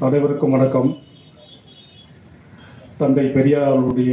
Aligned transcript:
அனைவருக்கும் 0.00 0.50
வணக்கம். 0.50 0.90
தந்தை 2.98 3.24
பெரியாருடைய 3.26 4.12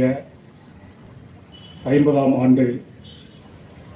ஐம்பதாம் 1.84 2.34
ஆண்டு 2.38 2.64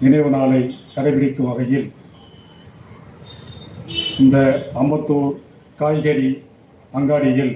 நினைவு 0.00 0.30
நாளை 0.30 0.60
கடைபிடிக்கும் 0.94 1.48
வகையில் 1.48 1.88
இந்த 4.18 4.36
அம்பத்தூர் 4.74 5.34
காய்கறி 5.76 6.30
அங்காடியில் 6.92 7.54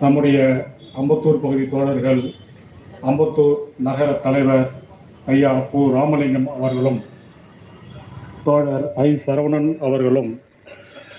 நம்முடைய 0.00 0.38
அம்பத்தூர் 0.96 1.40
பகுதி 1.40 1.66
தோழர்கள் 1.66 2.22
அம்பத்தூர் 3.02 3.56
நகர 3.78 4.12
தலைவர் 4.12 4.66
ஐயா 5.26 5.52
பு 5.72 5.80
ராமலிங்கம் 5.92 6.48
அவர்களும் 6.48 7.00
தோழர் 8.44 8.92
ஐ 8.96 9.08
சரவணன் 9.26 9.78
அவர்களும் 9.80 10.30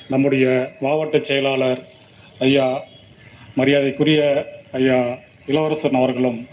நம்முடைய 0.09 0.45
மாவட்ட 0.79 1.19
செயலாளர் 1.19 1.81
ஐயா 2.39 2.83
மரியாதைக்குரிய 3.55 4.21
ஐயா 4.71 4.99
இளவரசன் 5.45 5.93
அவர்களும் 5.93 6.47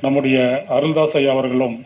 நம்முடைய 0.00 0.64
அருள்தாஸ் 0.68 1.16
ஐயா 1.16 1.30
அவர்களும் 1.30 1.76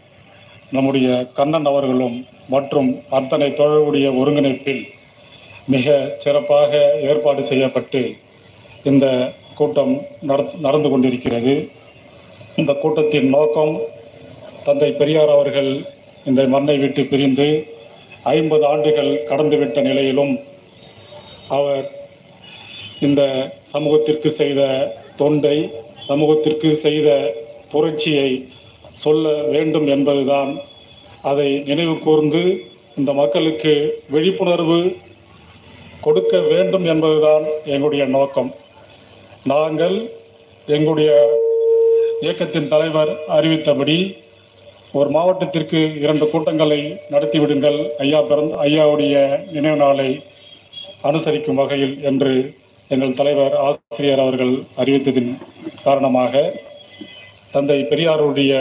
நம்முடைய 0.70 1.26
கண்ணன் 1.34 1.64
அவர்களும் 1.64 2.26
மற்றும் 2.48 3.02
அத்தனை 3.10 3.50
தோழருடைய 3.50 4.06
ஒருங்கிணைப்பில் 4.18 4.82
மிக 5.66 6.14
சிறப்பாக 6.18 6.72
ஏற்பாடு 7.02 7.44
செய்யப்பட்டு 7.44 8.14
இந்த 8.84 9.32
கூட்டம் 9.54 10.06
நடத்- 10.26 10.60
நடந்து 10.60 10.88
கொண்டிருக்கிறது. 10.88 11.54
இந்த 12.56 12.72
கூட்டத்தின் 12.72 13.28
நோக்கம் 13.28 13.80
தந்தை 14.64 14.92
பெரியார் 14.92 15.28
அவர்கள் 15.28 15.70
இந்த 16.24 16.48
மண்ணை 16.48 16.78
விட்டு 16.78 17.04
பிரிந்து 17.04 17.48
ஐம்பது 18.22 18.66
ஆண்டுகள் 18.66 19.26
கடந்துவிட்ட 19.28 19.80
நிலையிலும் 19.80 20.32
அவர் 21.56 21.86
இந்த 23.06 23.22
சமூகத்திற்கு 23.72 24.30
செய்த 24.40 24.60
தொண்டை 25.20 25.56
சமூகத்திற்கு 26.08 26.68
செய்த 26.86 27.08
புரட்சியை 27.72 28.30
சொல்ல 29.04 29.32
வேண்டும் 29.54 29.86
என்பதுதான் 29.94 30.50
அதை 31.30 31.48
நினைவு 31.68 31.94
கூர்ந்து 31.98 32.42
இந்த 32.98 33.10
மக்களுக்கு 33.20 33.72
விழிப்புணர்வு 34.14 34.80
கொடுக்க 36.04 36.34
வேண்டும் 36.52 36.86
என்பதுதான் 36.92 37.44
எங்களுடைய 37.72 38.04
நோக்கம். 38.16 38.50
நாங்கள் 39.52 39.96
எங்களுடைய 40.76 41.12
இயக்கத்தின் 42.24 42.70
தலைவர் 42.72 43.12
அறிவித்தபடி 43.36 43.98
ஒரு 44.98 45.08
மாவட்டத்திற்கு 45.16 45.80
இரண்டு 46.04 46.26
கூட்டங்களை 46.32 46.80
நடத்திவிடுங்கள். 47.14 47.78
ஐயா 48.04 48.20
பிறந்த 48.30 48.56
ஐயாவுடைய 48.66 49.14
நினைவு 49.54 49.78
நாளை 49.84 50.08
அனுசரிக்கும் 51.08 51.54
வகையில் 51.54 51.94
என்று 52.02 52.32
எங்கள் 52.88 53.12
தலைவர் 53.12 53.54
ஆசிரியர் 53.54 54.18
அவர்கள் 54.18 54.52
அறிவித்ததின் 54.76 55.30
காரணமாக 55.82 56.32
தந்தை 57.50 57.78
பெரியாருடைய 57.82 58.52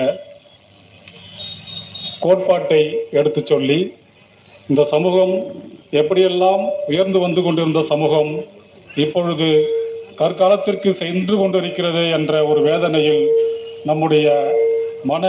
கோட்பாட்டை 2.19 2.81
எடுத்துச் 3.11 3.45
சொல்லி 3.45 3.79
இந்த 4.67 4.83
சமூகம் 4.83 5.33
எப்படியெல்லாம் 5.91 6.63
உயர்ந்து 6.87 7.19
வந்து 7.19 7.41
கொண்டிருந்த 7.41 7.81
சமூகம் 7.81 8.31
இப்பொழுது 8.95 9.47
கற்காலத்திற்கு 10.17 10.89
சென்று 10.93 11.35
கொண்டிருக்கிறது 11.37 12.09
என்ற 12.09 12.33
ஒரு 12.45 12.61
வேதனையில் 12.61 13.23
நம்முடைய 13.83 14.27
மன 15.03 15.25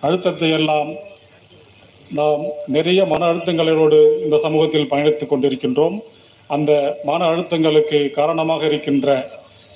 அழுத்தத்தை 0.00 0.50
எல்லாம் 0.50 0.90
நாம் 2.10 2.42
நிறைய 2.66 3.00
மன 3.04 3.24
அழுத்தங்களோடு 3.32 3.98
இந்த 4.22 4.36
சமூகத்தில் 4.38 4.90
பயணித்துக் 4.90 5.32
கொண்டிருக்கின்றோம். 5.32 5.98
அந்த 6.54 6.72
மன 7.08 7.20
அழுத்தங்களுக்கு 7.30 7.98
காரணமாக 8.18 8.62
இருக்கின்ற 8.70 9.08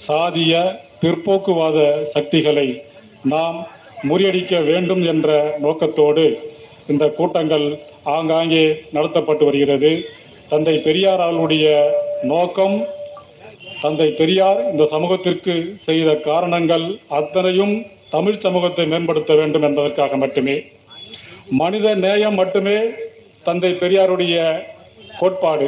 சாதிய 0.06 0.52
பிற்போக்குவாத 1.02 1.78
சக்திகளை 2.14 2.68
நாம் 3.32 3.58
முறியடிக்க 4.08 4.54
வேண்டும் 4.70 5.02
என்ற 5.12 5.28
நோக்கத்தோடு 5.64 6.24
இந்த 6.92 7.04
கூட்டங்கள் 7.18 7.66
ஆங்காங்கே 8.14 8.64
நடத்தப்பட்டு 8.96 9.44
வருகிறது. 9.48 9.92
தந்தை 10.50 10.74
பெரியார் 10.86 11.22
அவர்களுடைய 11.26 11.66
நோக்கம் 12.32 12.76
தந்தை 13.82 14.08
பெரியார் 14.18 14.60
இந்த 14.72 14.84
சமூகத்திற்கு 14.94 15.54
செய்த 15.86 16.10
காரணங்கள் 16.28 16.86
அத்தனையும் 17.18 17.74
தமிழ் 18.14 18.42
சமூகத்தை 18.44 18.84
மேம்படுத்த 18.92 19.32
வேண்டும் 19.40 19.66
என்பதற்காக 19.68 20.16
மட்டுமே. 20.24 20.56
மனித 21.62 21.86
நேயம் 22.04 22.38
மட்டுமே 22.42 22.76
தந்தை 23.46 23.72
பெரியாருடைய 23.82 24.36
கோட்பாடு. 25.20 25.66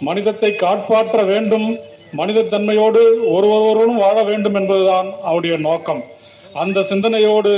மனிதத்தை 0.00 0.50
காப்பாற்ற 0.56 1.22
வேண்டும். 1.22 1.78
மனிதத்தன்மையோடு 2.16 3.00
ஒருவரோடும் 3.36 3.96
வாழ 3.96 4.16
வேண்டும் 4.22 4.54
என்பதுதான் 4.54 5.08
அவருடைய 5.22 5.56
நோக்கம். 5.56 6.02
அந்த 6.52 6.82
சிந்தனையோடு 6.82 7.52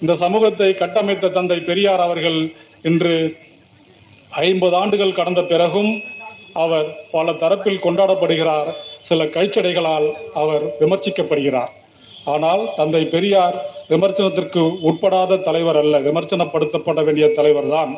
இந்த 0.00 0.14
சமூகத்தை 0.14 0.74
கட்டமைத்த 0.74 1.28
தந்தை 1.28 1.58
பெரியார் 1.58 2.00
அவர்கள் 2.00 2.52
இன்று 2.82 3.36
ஐம்பது 4.30 4.76
ஆண்டுகள் 4.76 5.12
கடந்த 5.12 5.42
பிறகும் 5.42 6.02
அவர் 6.52 6.86
பல 7.10 7.32
தரப்பில் 7.32 7.84
கொண்டாடப்படுகிறார். 7.86 8.68
சில 9.02 9.24
கைச்சடைகளால் 9.24 10.06
அவர் 10.34 10.64
விமர்சிக்கப்படுகிறார். 10.80 11.72
ஆனால் 12.24 12.62
தந்தை 12.76 13.04
பெரியார் 13.04 13.56
விமர்சனத்திற்கு 13.88 14.62
உட்படாத 14.90 15.42
தலைவர் 15.48 15.76
அல்ல. 15.76 15.98
விமர்சனப்படுத்தப்பட 15.98 17.04
வேண்டிய 17.04 17.28
தலைவர் 17.28 17.68
தான் 17.68 17.96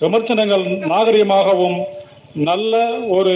விமர்சனங்கள் 0.00 0.64
நாகரிகமாகவும் 0.92 1.78
நல்ல 2.34 2.80
ஒரு 3.16 3.34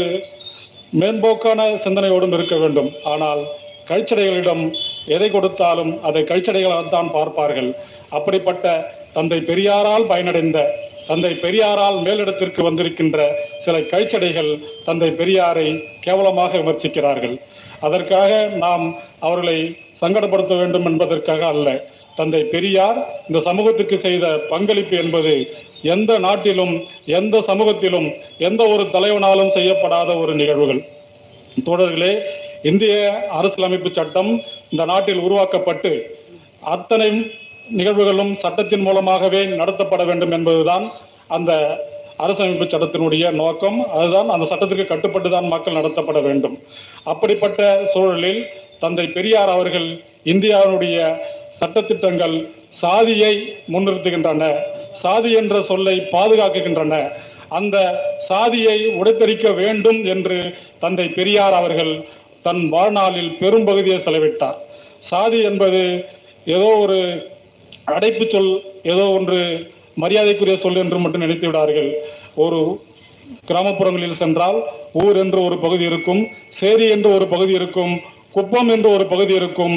மேம்போக்கான 1.01 1.61
சிந்தனையோடும் 1.85 2.35
இருக்க 2.37 2.57
வேண்டும். 2.57 2.91
ஆனால் 3.05 3.43
கழிச்சடைகளிடம் 3.89 4.63
எதை 5.15 5.31
கொடுத்தாலும் 5.31 5.93
அதை 6.03 6.23
கழிச்சடைகளாகத்தான் 6.23 7.11
பார்ப்பார்கள். 7.17 7.71
அப்படிப்பட்ட 8.11 8.93
தந்தை 9.13 9.39
பெரியாரால் 9.51 10.07
பயனடைந்த 10.13 10.61
தந்தை 11.09 11.33
பெரியாரால் 11.43 11.99
மேலிடத்திற்கு 12.07 12.61
வந்திருக்கின்ற 12.69 13.19
சில 13.65 13.77
கழிச்சடைகள் 13.79 14.51
தந்தை 14.85 15.11
பெரியாரை 15.21 15.69
கேவலமாக 16.01 16.59
விமர்சிக்கிறார்கள். 16.59 17.37
அதற்காக 17.81 18.31
நாம் 18.65 18.85
அவர்களை 19.27 19.59
சங்கடப்படுத்த 20.01 20.55
வேண்டும் 20.57 20.89
என்பதற்காக 20.91 21.47
அல்ல. 21.47 21.69
தந்தை 22.17 22.43
பெரியார் 22.55 22.99
இந்த 23.29 23.39
சமூகத்துக்கு 23.49 23.97
செய்த 23.99 24.27
பங்களிப்பு 24.53 24.97
என்பது 24.97 25.33
எந்த 25.83 26.19
நாட்டிலும் 26.19 26.75
எந்த 27.05 27.41
சமூகத்திலும் 27.41 28.09
எந்த 28.39 28.69
ஒரு 28.69 28.85
தலைவனாலும் 28.93 29.55
செய்யப்படாத 29.57 30.17
ஒரு 30.17 30.35
நிகழ்வுகள். 30.35 30.81
தோழர்களே 31.67 32.13
இந்திய 32.63 33.23
அரசியலமைப்பு 33.31 33.91
சட்டம் 33.93 34.43
இந்த 34.71 34.85
நாட்டில் 34.85 35.19
உருவாக்கப்பட்டு 35.19 36.21
அத்தனை 36.61 37.11
நிகழ்வுகளும் 37.79 38.33
சட்டத்தின் 38.35 38.81
மூலமாகவே 38.81 39.45
நடத்தப்பட 39.45 40.05
வேண்டும் 40.05 40.31
என்பதுதான் 40.31 40.93
அந்த 41.27 41.53
அரசமைப்பு 42.19 42.67
சட்டத்தினுடைய 42.67 43.31
நோக்கம். 43.31 43.79
அதுதான் 43.89 44.29
அந்த 44.29 44.47
சட்டத்திற்கு 44.47 44.87
கட்டுப்பட்டு 44.87 45.31
தான் 45.31 45.49
மக்கள் 45.55 45.75
நடத்தப்பட 45.75 46.21
வேண்டும். 46.21 46.59
அப்படிப்பட்ட 47.05 47.89
சூழலில் 47.95 48.47
தந்தை 48.81 49.07
பெரியார் 49.07 49.49
அவர்கள் 49.49 49.89
இந்தியாவினுடைய 50.25 51.17
சட்டத்திட்டங்கள் 51.61 52.37
சாதியை 52.69 53.35
முன்னிறுத்துகின்றன. 53.73 54.55
சாதி 55.03 55.31
என்ற 55.41 55.57
சொல்லை 55.71 55.97
பாதுகாக்குகின்றன 56.15 56.95
அந்த 57.59 57.77
சாதியை 58.29 58.79
உடைத்தெறிக்க 59.01 59.47
வேண்டும் 59.61 60.01
என்று 60.15 60.39
தந்தை 60.83 61.07
பெரியார் 61.19 61.57
அவர்கள் 61.61 61.93
தன் 62.47 62.63
வாழ்நாளில் 62.75 63.31
பெரும்பகுதியை 63.41 63.99
செலவிட்டார். 64.07 64.59
சாதி 65.11 65.39
என்பது 65.51 65.81
ஏதோ 66.57 66.69
ஒரு 66.85 66.99
அடைப்பு 67.95 68.25
சொல் 68.33 68.53
ஏதோ 68.93 69.05
ஒன்று 69.17 69.39
மரியாதைக்குரிய 70.03 70.57
சொல் 70.65 70.81
என்று 70.83 70.99
மட்டும் 71.03 71.25
நினைத்து 71.25 71.47
விடார்கள். 71.49 71.91
ஒரு 72.45 72.61
கிராமப்புறங்களில் 73.51 74.21
சென்றால் 74.23 74.59
ஊர் 75.03 75.17
என்று 75.23 75.39
ஒரு 75.49 75.57
பகுதி 75.65 75.85
இருக்கும் 75.91 76.23
சேரி 76.61 76.87
என்று 76.97 77.09
ஒரு 77.17 77.27
பகுதி 77.35 77.53
இருக்கும் 77.61 77.95
குப்பம் 78.37 78.71
என்று 78.75 78.89
ஒரு 78.97 79.05
பகுதி 79.13 79.35
இருக்கும் 79.41 79.77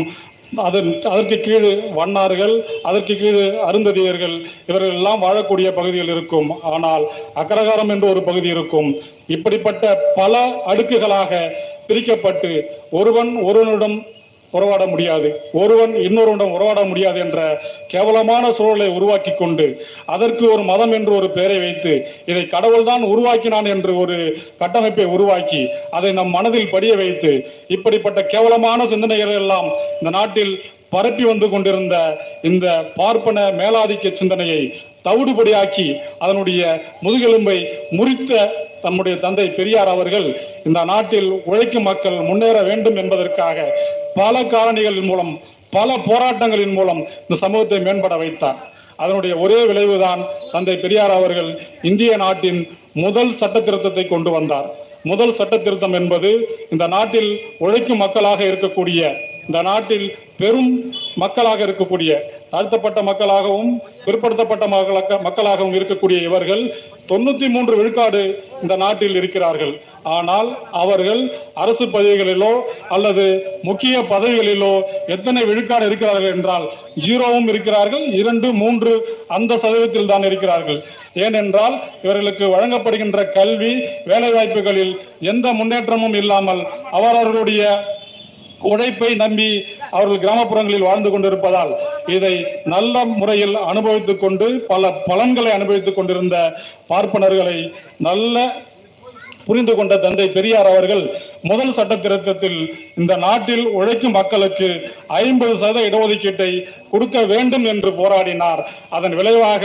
அதன் 0.56 1.02
அதற்கு 1.02 1.38
கீழ் 1.40 1.68
வண்ணார்கள் 1.98 2.54
அதற்கு 2.84 3.14
கீழ் 3.18 3.42
அருந்ததியர்கள் 3.68 4.36
இவர்கள் 4.68 4.96
எல்லாம் 4.96 5.24
வாழக்கூடிய 5.24 5.70
பகுதிகள் 5.74 6.12
இருக்கும். 6.16 6.50
ஆனால் 6.62 7.04
அக்ரகாரம் 7.36 7.90
என்று 7.90 8.10
ஒரு 8.10 8.24
பகுதி 8.24 8.48
இருக்கும். 8.48 8.96
இப்படிப்பட்ட 9.28 9.96
பல 10.16 10.64
அடுக்குகளாக 10.68 11.52
பிரிக்கப்பட்டு 11.88 12.66
ஒருவன் 12.92 13.32
ஒருவனிடம் 13.42 14.06
உறவாட 14.52 14.84
முடியாது. 14.86 15.30
ஒருவன் 15.54 15.94
இன்னொருவனிடம் 15.98 16.56
உறவாட 16.58 16.80
முடியாது 16.84 17.20
என்ற 17.20 17.40
கேவலமான 17.88 18.52
சூழலை 18.52 18.90
உருவாக்கி 18.90 19.34
கொண்டு 19.34 19.68
அதற்கு 20.06 20.46
ஒரு 20.52 20.64
மதம் 20.64 20.92
என்று 20.92 21.14
ஒரு 21.16 21.30
பெயரை 21.30 21.60
வைத்து 21.60 21.94
இதை 22.26 22.44
கடவுள்தான் 22.48 23.04
உருவாக்கினான் 23.04 23.66
என்று 23.66 23.94
ஒரு 23.98 24.18
கட்டமைப்பை 24.60 25.06
உருவாக்கி 25.06 25.62
அதை 25.92 26.12
நம் 26.12 26.30
மனதில் 26.30 26.70
படிய 26.70 26.96
வைத்து 26.96 27.32
இப்படிப்பட்ட 27.68 28.22
கேவலமான 28.26 28.88
சிந்தனைகள் 28.88 29.34
எல்லாம் 29.34 29.70
இந்த 30.02 30.10
நாட்டில் 30.10 30.54
பரப்பி 30.90 31.24
வந்து 31.24 31.50
கொண்டிருந்த 31.50 31.96
இந்த 32.42 32.68
பார்ப்பன 32.96 33.40
மேலாதிக்க 33.52 34.12
சிந்தனையை 34.14 34.62
தவிடுபடியாக்கி 35.04 35.86
அதனுடைய 36.20 36.62
முதுகெலும்பை 37.02 37.58
முறித்த 37.92 38.32
தம்முடைய 38.82 39.16
தந்தை 39.26 39.48
பெரியார் 39.58 39.92
அவர்கள் 39.96 40.28
இந்த 40.68 40.80
நாட்டில் 40.92 41.30
உழைக்கும் 41.50 41.88
மக்கள் 41.90 42.18
முன்னேற 42.30 42.58
வேண்டும் 42.70 42.98
என்பதற்காக 43.04 43.58
பல 44.20 44.36
காரணிகளின் 44.54 45.10
மூலம் 45.12 45.34
பல 45.78 45.90
போராட்டங்களின் 46.08 46.76
மூலம் 46.78 47.02
இந்த 47.22 47.36
சமூகத்தை 47.44 47.80
மேம்பட 47.88 48.16
வைத்தார். 48.18 48.60
அதனுடைய 49.04 49.34
ஒரே 49.44 49.60
விளைவுதான் 49.70 50.22
தந்தை 50.52 50.76
பெரியார் 50.76 51.14
அவர்கள் 51.18 51.50
இந்திய 51.90 52.14
நாட்டின் 52.24 52.60
முதல் 53.04 53.34
சட்ட 53.42 53.58
திருத்தத்தை 53.60 54.06
கொண்டு 54.08 54.32
வந்தார். 54.38 54.70
முதல் 55.04 55.36
சட்ட 55.38 55.56
திருத்தம் 55.58 55.96
என்பது 56.00 56.30
இந்த 56.74 56.86
நாட்டில் 56.96 57.30
உழைக்கும் 57.66 58.02
மக்களாக 58.04 58.42
இருக்கக்கூடிய 58.52 59.02
இந்த 59.48 59.60
நாட்டில் 59.68 60.08
பெரும் 60.38 60.74
மக்களாக 61.22 61.60
இருக்கக்கூடிய 61.68 62.12
தாழ்த்தப்பட்ட 62.52 63.00
மக்களாகவும் 63.10 63.72
பிற்படுத்தப்பட்ட 64.06 64.66
மக்களாக 64.74 65.18
மக்களாகவும் 65.28 65.78
இருக்கக்கூடிய 65.80 66.18
இவர்கள் 66.28 66.64
தொண்ணூத்தி 67.10 67.48
மூன்று 67.54 67.74
விழுக்காடு 67.80 68.22
இந்த 68.64 68.74
நாட்டில் 68.84 69.18
இருக்கிறார்கள். 69.20 69.74
ஆனால் 70.18 70.50
அவர்கள் 70.82 71.22
அரசு 71.64 71.86
பதவிகளிலோ 71.96 72.52
அல்லது 72.96 73.26
முக்கிய 73.70 73.96
பதவிகளிலோ 74.14 74.74
எத்தனை 75.16 75.42
விழுக்காடு 75.50 75.88
இருக்கிறார்கள் 75.90 76.34
என்றால் 76.36 76.66
ஜீரோவும் 77.06 77.50
இருக்கிறார்கள் 77.54 78.06
இரண்டு 78.22 78.50
மூன்று 78.62 78.94
அந்த 79.38 79.52
சதவீதத்தில் 79.64 80.12
தான் 80.14 80.28
இருக்கிறார்கள். 80.30 80.80
ஏனென்றால் 81.26 81.76
இவர்களுக்கு 82.06 82.48
வழங்கப்படுகின்ற 82.56 83.20
கல்வி 83.38 83.74
வேலைவாய்ப்புகளில் 84.12 84.94
எந்த 85.34 85.48
முன்னேற்றமும் 85.60 86.18
இல்லாமல் 86.22 86.62
அவரவர்களுடைய 86.98 87.64
உழைப்பை 88.72 89.10
நம்பி 89.22 89.50
அவர்கள் 89.92 90.24
கிராமப்புறங்களில் 90.24 90.88
வாழ்ந்து 90.88 91.12
கொண்டிருப்பதால் 91.12 91.74
இதை 92.16 92.34
நல்ல 92.74 93.06
முறையில் 93.20 93.56
அனுபவித்துக் 93.72 94.24
கொண்டு 94.24 94.48
பல 94.72 94.92
பலன்களை 95.10 95.52
அனுபவித்துக் 95.52 96.00
கொண்டிருந்த 96.00 96.38
பார்ப்பனர்களை 96.92 97.58
நல்ல 98.10 98.36
புரிந்து 99.48 99.74
கொண்ட 99.76 99.94
தந்தை 99.98 100.26
பெரியார் 100.30 100.68
அவர்கள் 100.72 101.02
முதல் 101.42 101.74
சட்ட 101.74 101.94
திருத்தத்தில் 101.96 102.58
இந்த 103.00 103.14
நாட்டில் 103.16 103.64
உழைக்கும் 103.78 104.16
மக்களுக்கு 104.18 104.68
ஐம்பது 105.08 105.54
சதவீத 105.58 105.88
இடஒதுக்கீட்டை 105.90 106.50
கொடுக்க 106.92 107.24
வேண்டும் 107.32 107.66
என்று 107.66 107.92
போராடினார். 107.92 108.62
அதன் 108.90 109.16
விளைவாக 109.20 109.64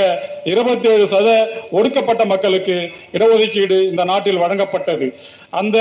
இருபத்தி 0.53 0.89
ஏழு 0.93 1.07
சத 1.15 1.29
ஒடுக்கப்பட்ட 1.71 2.25
மக்களுக்கு 2.25 2.77
இடஒதுக்கீடு 3.17 3.79
இந்த 3.91 4.05
நாட்டில் 4.13 4.43
வழங்கப்பட்டது. 4.45 5.09
அந்த 5.51 5.79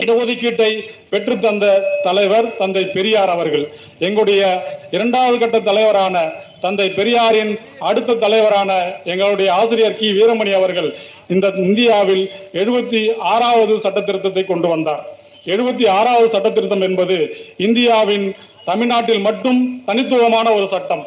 இடஒதுக்கீட்டை 0.00 0.70
பெற்று 1.10 1.38
தந்த 1.38 1.66
தலைவர் 2.02 2.56
தந்தை 2.56 2.84
பெரியார் 2.84 3.28
அவர்கள். 3.28 3.72
எங்களுடைய 3.98 4.42
இரண்டாவது 4.90 5.38
கட்ட 5.38 5.60
தலைவரான 5.60 6.32
தந்தை 6.60 6.90
பெரியாரின் 6.90 7.58
அடுத்த 7.78 8.14
தலைவரான 8.14 8.92
எங்களுடைய 9.04 9.54
ஆசிரியர் 9.54 9.96
கி. 9.96 10.10
வீரமணி 10.10 10.52
அவர்கள் 10.52 10.94
இந்த 11.28 11.52
இந்தியாவில் 11.56 12.30
எழுபத்தி 12.52 13.14
ஆறாவது 13.18 13.80
சட்ட 13.80 14.00
திருத்தத்தை 14.00 14.44
கொண்டு 14.46 14.68
வந்தார். 14.68 15.02
எழுபத்தி 15.44 15.88
ஆறாவது 15.88 16.30
சட்ட 16.30 16.50
திருத்தம் 16.50 16.80
என்பது 16.80 17.36
இந்தியாவின் 17.56 18.34
தமிழ்நாட்டில் 18.64 19.20
மட்டும் 19.20 19.82
தனித்துவமான 19.86 20.52
ஒரு 20.52 20.68
சட்டம். 20.68 21.06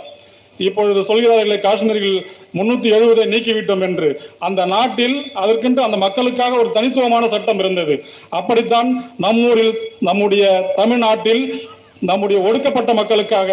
இப்பொழுது 0.58 1.04
சொல்கிறார்களே 1.04 1.60
காஷ்மீரில் 1.60 2.26
முன்னூத்தி 2.57 2.90
எழுபதை 2.98 3.25
நீக்கிவிட்டோம் 3.34 3.84
என்று. 3.88 4.10
அந்த 4.48 4.62
நாட்டில் 4.66 5.18
அதற்கென்று 5.44 5.81
அந்த 5.88 5.98
மக்களுக்காக 6.06 6.57
ஒரு 6.57 6.69
தனித்துவமான 6.72 7.28
சட்டம் 7.28 7.60
இருந்தது. 7.60 7.98
அப்படித்தான் 8.40 8.92
நம்மூரில் 9.25 9.74
நம்முடைய 10.10 10.46
தமிழ்நாட்டில் 10.75 11.44
நம்முடைய 12.10 12.40
ஒடுக்கப்பட்ட 12.48 12.94
மக்களுக்காக 12.94 13.52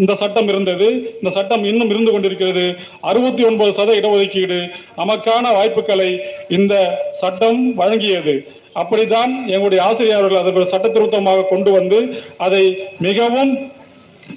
இந்த 0.00 0.12
சட்டம் 0.14 0.48
இருந்தது. 0.48 0.88
இந்த 1.18 1.30
சட்டம் 1.36 1.64
இன்னும் 1.64 1.90
இருந்து 1.92 2.10
கொண்டிருக்கிறது. 2.12 2.64
அறுபத்தி 3.00 3.42
ஒன்பது 3.44 3.70
சத 3.78 3.90
இடஒதுக்கீடு 4.00 4.58
நமக்கான 4.96 5.44
வாய்ப்புகளை 5.56 6.10
இந்த 6.58 6.74
சட்டம் 7.22 7.60
வழங்கியது. 7.80 8.34
அப்படித்தான் 8.80 9.32
எங்களுடைய 9.46 9.80
ஆசிரியர்கள் 9.84 10.40
அதை 10.40 10.64
சட்ட 10.72 10.88
திருத்தமாக 10.88 11.46
கொண்டு 11.52 11.70
வந்து 11.78 11.98
அதை 12.46 12.64
மிகவும் 13.06 13.52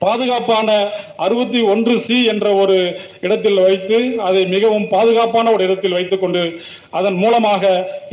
பாதுகாப்பான 0.03 0.69
அறுபத்தி 1.15 1.59
ஒன்று 1.71 1.93
சி 2.05 2.17
என்ற 2.25 2.47
ஒரு 2.53 2.77
இடத்தில் 3.25 3.59
வைத்து 3.65 3.97
அதை 4.27 4.41
மிகவும் 4.53 4.87
பாதுகாப்பான 4.93 5.51
ஒரு 5.55 5.63
இடத்தில் 5.67 5.97
வைத்துக் 5.97 6.23
கொண்டு 6.23 6.43
அதன் 6.99 7.17
மூலமாக 7.23 7.63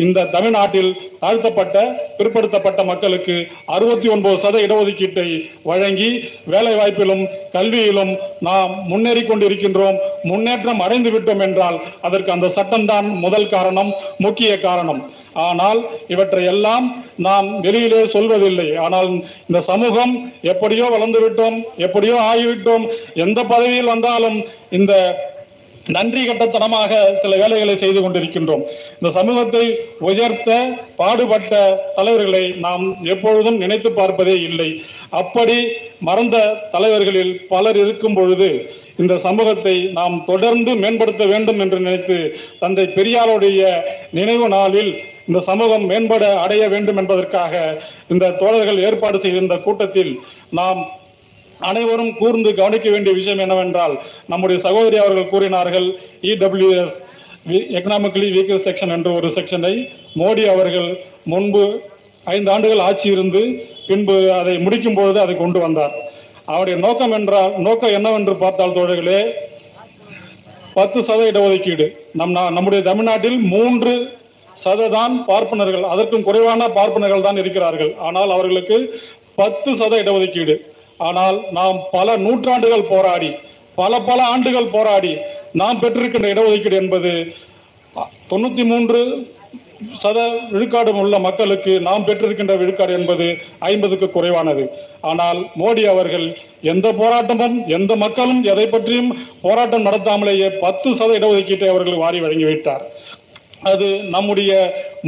இந்த 0.05 0.27
தமிழ்நாட்டில் 0.35 0.91
தாழ்த்தப்பட்ட 1.23 1.77
பிற்படுத்தப்பட்ட 2.19 2.81
மக்களுக்கு 2.91 3.37
அறுபத்தி 3.75 4.09
ஒன்பது 4.15 4.37
சத 4.45 4.57
இடஒதுக்கீட்டை 4.67 5.27
வழங்கி 5.71 6.11
வேலை 6.55 6.75
வாய்ப்பிலும் 6.81 7.25
கல்வியிலும் 7.57 8.13
நாம் 8.49 8.73
முன்னேறி 8.91 9.23
கொண்டிருக்கின்றோம் 9.25 9.99
முன்னேற்றம் 10.31 10.85
அடைந்து 10.87 11.11
விட்டோம் 11.15 11.45
என்றால் 11.47 11.79
அதற்கு 12.09 12.31
அந்த 12.37 12.51
சட்டம்தான் 12.59 13.09
முதல் 13.25 13.51
காரணம் 13.55 13.91
முக்கிய 14.27 14.53
காரணம். 14.67 15.03
ஆனால் 15.49 15.81
இவற்றை 16.13 16.45
எல்லாம் 16.53 16.87
நாம் 17.27 17.49
வெளியிலே 17.65 18.01
சொல்வதில்லை. 18.15 18.67
ஆனால் 18.85 19.11
இந்த 19.49 19.61
சமூகம் 19.69 20.15
எப்படியோ 20.53 20.87
வளர்ந்து 20.95 21.21
விட்டோம் 21.25 21.59
எப்படியோ 21.87 22.17
ஆகிவிட்டோம் 22.31 22.85
எந்த 23.25 23.39
பதவியில் 23.53 23.93
வந்தாலும் 23.95 24.39
இந்த 24.71 24.95
நன்றி 25.95 26.23
கட்டத்தனமாக 26.25 26.93
சில 27.23 27.33
வேலைகளை 27.37 27.75
செய்து 27.77 28.01
கொண்டிருக்கின்றோம். 28.01 28.65
இந்த 28.99 29.11
சமூகத்தை 29.19 29.63
உயர்த்த 30.09 30.59
பாடுபட்ட 30.97 31.53
தலைவர்களை 31.97 32.43
நாம் 32.67 32.85
எப்பொழுதும் 33.05 33.59
நினைத்து 33.59 33.91
பார்ப்பதே 33.93 34.37
இல்லை. 34.49 34.69
அப்படி 35.21 35.57
மறந்த 36.09 36.37
தலைவர்களில் 36.73 37.33
பலர் 37.49 37.79
இருக்கும் 37.85 38.15
பொழுது 38.15 38.51
இந்த 38.97 39.15
சமூகத்தை 39.27 39.75
நாம் 39.99 40.17
தொடர்ந்து 40.25 40.71
மேம்படுத்த 40.75 41.25
வேண்டும் 41.27 41.61
என்று 41.61 41.79
நினைத்து 41.79 42.19
தந்தை 42.59 42.85
பெரியாருடைய 42.97 43.61
நினைவு 44.11 44.49
நாளில் 44.49 44.93
இந்த 45.29 45.41
சமூகம் 45.49 45.85
மேம்பட 45.91 46.25
அடைய 46.37 46.63
வேண்டும் 46.69 46.97
என்பதற்காக 46.97 47.55
இந்த 48.09 48.33
தோழர்கள் 48.33 48.83
ஏற்பாடு 48.87 49.19
செய்திருந்த 49.19 49.57
கூட்டத்தில் 49.59 50.13
நாம் 50.51 50.81
அனைவரும் 51.69 52.13
கூர்ந்து 52.21 52.51
கவனிக்க 52.61 52.87
வேண்டிய 52.95 53.13
விஷயம் 53.19 53.43
என்னவென்றால் 53.45 53.95
நம்முடைய 54.33 54.59
சகோதரி 54.67 54.99
அவர்கள் 55.03 55.33
கூறினார்கள் 55.33 55.89
இடபிள்யூஎஸ் 56.33 56.97
எக்கனாமிக்கலி 57.79 58.29
வீக்கர் 58.37 58.65
செக்ஷன் 58.67 58.95
என்ற 58.97 59.11
ஒரு 59.19 59.29
செக்ஷனை 59.37 59.75
மோடி 60.21 60.45
அவர்கள் 60.55 60.89
முன்பு 61.33 61.65
ஐந்து 62.27 62.51
ஆண்டுகள் 62.55 62.85
ஆட்சி 62.87 63.07
இருந்து 63.17 63.43
பின்பு 63.89 64.17
அதை 64.39 64.55
முடிக்கும் 64.65 64.97
பொழுது 64.99 65.19
அதை 65.25 65.35
கொண்டு 65.37 65.59
வந்தார். 65.65 65.95
அவருடைய 66.51 66.77
நோக்கம் 66.85 67.15
என்றால் 67.19 67.53
நோக்கம் 67.67 67.95
என்னவென்று 67.99 68.35
பார்த்தால் 68.43 68.77
தோழர்களே 68.79 69.21
பத்து 70.79 70.99
சத 71.09 71.21
இடஒதுக்கீடு 71.31 71.87
நம் 72.19 72.35
நம்முடைய 72.57 72.81
தமிழ்நாட்டில் 72.89 73.39
மூன்று 73.55 73.95
சததான் 74.65 75.15
பார்ப்பனர்கள் 75.31 75.85
அதற்கும் 75.93 76.27
குறைவான 76.29 76.69
பார்ப்பனர்கள் 76.79 77.27
தான் 77.27 77.41
இருக்கிறார்கள். 77.43 77.93
ஆனால் 78.07 78.35
அவர்களுக்கு 78.37 78.77
பத்து 79.41 79.71
சத 79.81 79.93
இடஒதுக்கீடு 80.03 80.55
ஆனால் 81.01 81.39
நாம் 81.59 81.79
பல 81.91 82.17
நூற்றாண்டுகள் 82.25 82.91
போராடி 82.93 83.31
பல 83.79 84.01
பல 84.09 84.21
ஆண்டுகள் 84.33 84.73
போராடி 84.77 85.13
நாம் 85.61 85.81
பெற்றிருக்கின்ற 85.83 86.29
இடஒதுக்கீடு 86.35 86.81
என்பது 86.83 87.13
தொண்ணூத்தி 88.31 88.65
மூன்று 88.71 89.01
சத 90.03 90.19
விழுக்காடு 90.51 90.91
உள்ள 91.03 91.15
மக்களுக்கு 91.27 91.73
நாம் 91.87 92.05
பெற்றிருக்கின்ற 92.09 92.55
விழுக்காடு 92.63 92.93
என்பது 92.99 93.27
ஐம்பதுக்கு 93.71 94.07
குறைவானது. 94.17 94.65
ஆனால் 95.11 95.39
மோடி 95.61 95.83
அவர்கள் 95.93 96.27
எந்த 96.73 96.89
போராட்டமும் 97.01 97.57
எந்த 97.69 97.93
மக்களும் 97.97 98.43
எதை 98.53 98.67
பற்றியும் 98.67 99.11
போராட்டம் 99.43 99.87
நடத்தாமலேயே 99.89 100.49
பத்து 100.65 100.91
சத 101.01 101.11
இடஒதுக்கீட்டை 101.21 101.71
அவர்கள் 101.73 102.03
வாரி 102.05 102.21
வழங்கிவிட்டார் 102.25 102.85
அது 103.71 103.89
நம்முடைய 104.15 104.53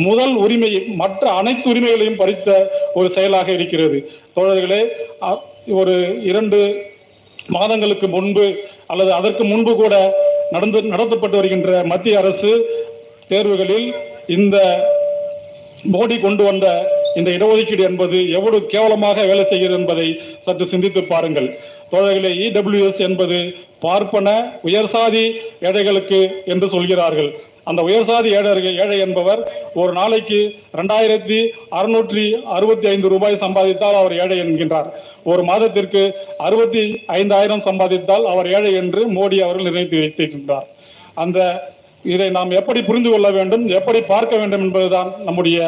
முதல் 0.07 0.35
உரிமை 0.45 0.73
மற்ற 1.03 1.25
அனைத்து 1.41 1.67
உரிமைகளையும் 1.73 2.21
பறித்த 2.23 2.49
ஒரு 2.95 3.09
செயலாக 3.17 3.49
இருக்கிறது. 3.59 3.99
தோழர்களே 4.35 4.83
ஒரு 5.67 6.23
இரண்டு 6.23 6.59
மாதங்களுக்கு 7.49 8.09
முன்பு 8.09 8.47
அல்லது 8.87 9.13
அதற்கு 9.13 9.45
முன்பு 9.45 9.75
கூட 9.77 9.95
நடந்து 10.51 10.83
நடத்தப்பட்டு 10.83 11.37
வருகின்ற 11.37 11.85
மத்திய 11.85 12.19
அரசு 12.19 12.51
தேர்வுகளில் 13.29 13.95
இந்த 14.27 14.57
மோடி 15.93 16.21
கொண்டு 16.21 16.45
வந்த 16.45 16.67
இந்த 17.17 17.31
இடஒதுக்கீடு 17.31 17.83
என்பது 17.83 18.31
எவ்வளவு 18.31 18.67
கேவலமாக 18.67 19.25
வேலை 19.27 19.45
செய்கிறது 19.45 19.79
என்பதை 19.79 20.21
சற்று 20.45 20.67
சிந்தித்து 20.67 21.03
பாருங்கள். 21.05 21.49
தோழர்களே 21.91 22.31
இடபிள்யூஎஸ் 22.49 23.01
என்பது 23.09 23.39
பார்ப்பன 23.81 24.59
உயர்சாதி 24.65 25.25
ஏழைகளுக்கு 25.61 26.45
என்று 26.45 26.69
சொல்கிறார்கள். 26.69 27.31
அந்த 27.65 27.83
உயர்சாதி 27.83 28.31
ஏழை 28.39 28.53
ஏழை 28.85 28.99
என்பவர் 28.99 29.41
ஒரு 29.75 29.93
நாளைக்கு 29.93 30.39
ரெண்டாயிரத்தி 30.79 31.39
அறுநூற்றி 31.79 32.25
அறுபத்தி 32.57 32.87
ஐந்து 32.89 33.09
ரூபாய் 33.09 33.43
சம்பாதித்தால் 33.45 33.99
அவர் 34.01 34.15
ஏழை 34.23 34.39
என்கின்றார். 34.39 34.89
ஒரு 35.25 35.43
மாதத்திற்கு 35.51 36.03
அறுபத்தி 36.39 36.83
ஐந்தாயிரம் 37.07 37.65
சம்பாதித்தால் 37.69 38.25
அவர் 38.33 38.49
ஏழை 38.53 38.73
என்று 38.75 39.03
மோடி 39.11 39.39
அவர்கள் 39.41 39.67
நிர்ணயித்து 39.69 40.03
வைத்திருக்கின்றார். 40.03 40.67
அந்த 41.15 41.39
இதை 42.03 42.31
நாம் 42.31 42.51
எப்படி 42.51 42.83
புரிந்து 42.83 43.11
கொள்ள 43.11 43.31
வேண்டும் 43.31 43.69
எப்படி 43.69 44.01
பார்க்க 44.03 44.37
வேண்டும் 44.37 44.61
என்பதுதான் 44.61 45.11
நம்முடைய 45.25 45.59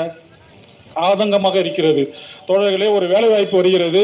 ஆதங்கமாக 1.09 1.57
இருக்கிறது. 1.57 2.15
தோழர்களே 2.49 2.89
ஒரு 2.93 3.07
வேலை 3.07 3.29
வாய்ப்பு 3.29 3.57
வருகிறது. 3.57 4.03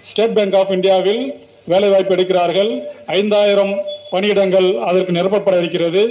ஸ்டேட் 0.00 0.34
பேங்க் 0.34 0.54
ஆஃப் 0.54 0.72
இந்தியாவில் 0.72 1.22
வேலை 1.64 1.88
வாய்ப்பு 1.88 2.14
எடுக்கிறார்கள். 2.16 2.70
ஐந்தாயிரம் 3.06 3.74
பணியிடங்கள் 4.12 4.68
அதற்கு 4.78 5.12
நிரப்பப்பட 5.12 5.58
இருக்கிறது. 5.58 6.02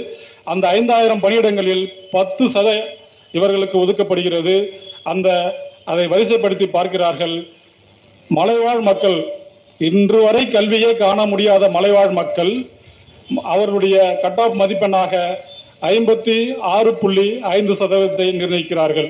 அந்த 0.44 0.68
ஐந்தாயிரம் 0.68 1.22
பணியிடங்களில் 1.22 1.84
பத்து 2.10 2.44
சத 2.44 2.68
இவர்களுக்கு 3.32 3.76
ஒதுக்கப்படுகிறது. 3.84 4.54
அந்த 5.02 5.28
அதை 5.84 6.04
வரிசைப்படுத்தி 6.06 6.66
பார்க்கிறார்கள். 6.66 7.46
மலைவாழ் 8.28 8.80
மக்கள் 8.80 9.18
இன்று 9.78 10.22
வரை 10.22 10.50
கல்வியே 10.50 10.96
காண 10.96 11.26
முடியாத 11.26 11.70
மலைவாழ் 11.70 12.10
மக்கள் 12.10 12.52
அவர்களுடைய 13.42 14.18
கட் 14.22 14.40
ஆஃப் 14.40 14.56
மதிப்பெண்ணாக 14.60 15.36
ஐம்பத்தி 15.82 16.36
ஆறு 16.60 16.94
புள்ளி 16.94 17.40
ஐந்து 17.40 17.72
சதவீதத்தை 17.72 18.26
நிர்ணயிக்கிறார்கள். 18.40 19.08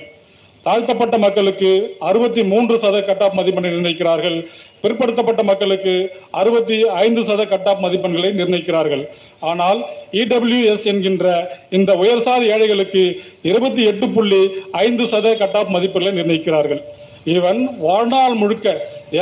தாழ்த்தப்பட்ட 0.62 1.19
மக்களுக்கு 1.19 1.97
அறுபத்தி 1.99 2.45
மூன்று 2.45 2.77
சத 2.77 3.05
கட் 3.05 3.23
ஆஃப் 3.23 3.39
மதிப்பெண்ணை 3.39 3.71
நிர்ணயிக்கிறார்கள். 3.75 4.47
பிற்படுத்தப்பட்ட 4.83 5.43
மக்களுக்கு 5.51 5.95
அறுபத்தி 6.41 6.79
ஐந்து 7.05 7.23
சத 7.29 7.43
கட் 7.53 7.69
ஆஃப் 7.73 7.83
மதிப்பெண்களை 7.85 8.31
நிர்ணயிக்கிறார்கள். 8.41 9.05
ஆனால் 9.51 9.81
இடபிள்யூஎஸ் 10.23 10.89
என்கின்ற 10.93 11.27
இந்த 11.79 11.93
உயர்சார் 12.03 12.47
ஏழைகளுக்கு 12.55 13.05
இருபத்தி 13.51 13.85
எட்டு 13.93 14.09
புள்ளி 14.17 14.43
ஐந்து 14.87 15.07
சத 15.15 15.37
கட் 15.43 15.59
ஆஃப் 15.61 15.73
மதிப்பெண்களை 15.77 16.15
நிர்ணயிக்கிறார்கள். 16.21 16.83
இவன் 17.35 17.61
வாழ்நாள் 17.87 18.37
முழுக்க 18.39 18.69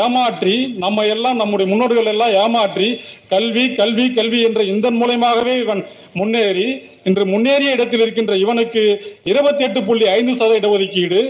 ஏமாற்றி 0.03 0.55
நம்ம 0.85 1.05
எல்லாம் 1.15 1.41
நம்முடைய 1.41 1.67
முன்னோர்கள் 1.71 2.11
எல்லாம் 2.13 2.35
ஏமாற்றி 2.43 2.89
கல்வி 3.33 3.65
கல்வி 3.81 4.07
கல்வி 4.19 4.39
என்ற 4.49 4.61
இந்த 4.75 4.89
மூலயமாகவே 5.01 5.55
இவன் 5.65 5.83
முன்னேறி 6.21 6.69
இன்று 7.09 7.25
முன்னேறிய 7.33 7.75
இடத்தில் 7.77 8.03
இருக்கின்ற 8.05 8.35
இவனுக்கு 8.45 8.83
இருபத்தி 9.33 9.63
எட்டு 9.67 9.81
புள்ளி 9.89 10.07
ஐந்து 10.19 10.35
சத 10.41 10.53
இடஒதுக்கீடு 10.61 11.21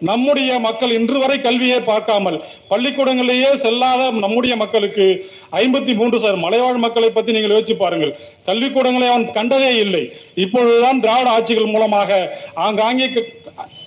நம்முடைய 0.00 0.58
மக்கள் 0.58 0.90
இன்று 0.90 1.18
வரை 1.18 1.40
கல்வியை 1.40 1.80
பார்க்காமல் 1.80 2.42
பள்ளிக்கூடங்களிலேயே 2.70 3.50
செல்லாத 3.56 4.10
நம்முடைய 4.10 4.56
மக்களுக்கு 4.56 5.30
ஐம்பத்தி 5.52 5.94
மூன்று 5.94 6.20
சார் 6.20 6.36
மலைவாழ் 6.36 6.76
மக்களை 6.76 7.10
பத்தி 7.10 7.32
நீங்கள் 7.32 7.62
யோசிச்சு 7.62 7.72
பாருங்கள். 7.72 8.16
கல்விக்கூடங்களை 8.46 9.06
அவன் 9.08 9.32
கண்டதே 9.32 9.76
இல்லை. 9.76 10.12
இப்பொழுதுதான் 10.34 11.00
திராவிட 11.00 11.30
ஆட்சிகள் 11.30 11.64
மூலமாக 11.64 12.38
ஆங்காங்கே 12.54 13.08
க- 13.08 13.24